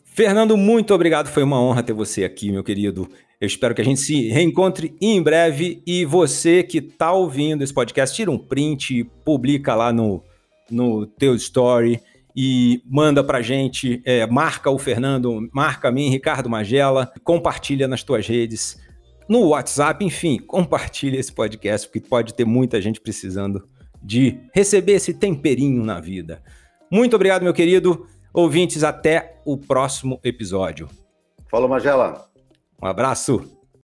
[0.04, 1.28] Fernando, muito obrigado.
[1.28, 3.08] Foi uma honra ter você aqui, meu querido.
[3.40, 5.80] Eu espero que a gente se reencontre em breve.
[5.86, 10.24] E você que está ouvindo esse podcast, tira um print, publica lá no,
[10.68, 12.00] no teu story
[12.40, 18.04] e manda pra gente, é, marca o Fernando, marca a mim, Ricardo Magela, compartilha nas
[18.04, 18.80] tuas redes,
[19.28, 23.68] no WhatsApp, enfim, compartilha esse podcast, porque pode ter muita gente precisando
[24.00, 26.40] de receber esse temperinho na vida.
[26.88, 28.06] Muito obrigado, meu querido.
[28.32, 30.88] Ouvintes, até o próximo episódio.
[31.50, 32.30] Falou, Magela.
[32.80, 33.57] Um abraço.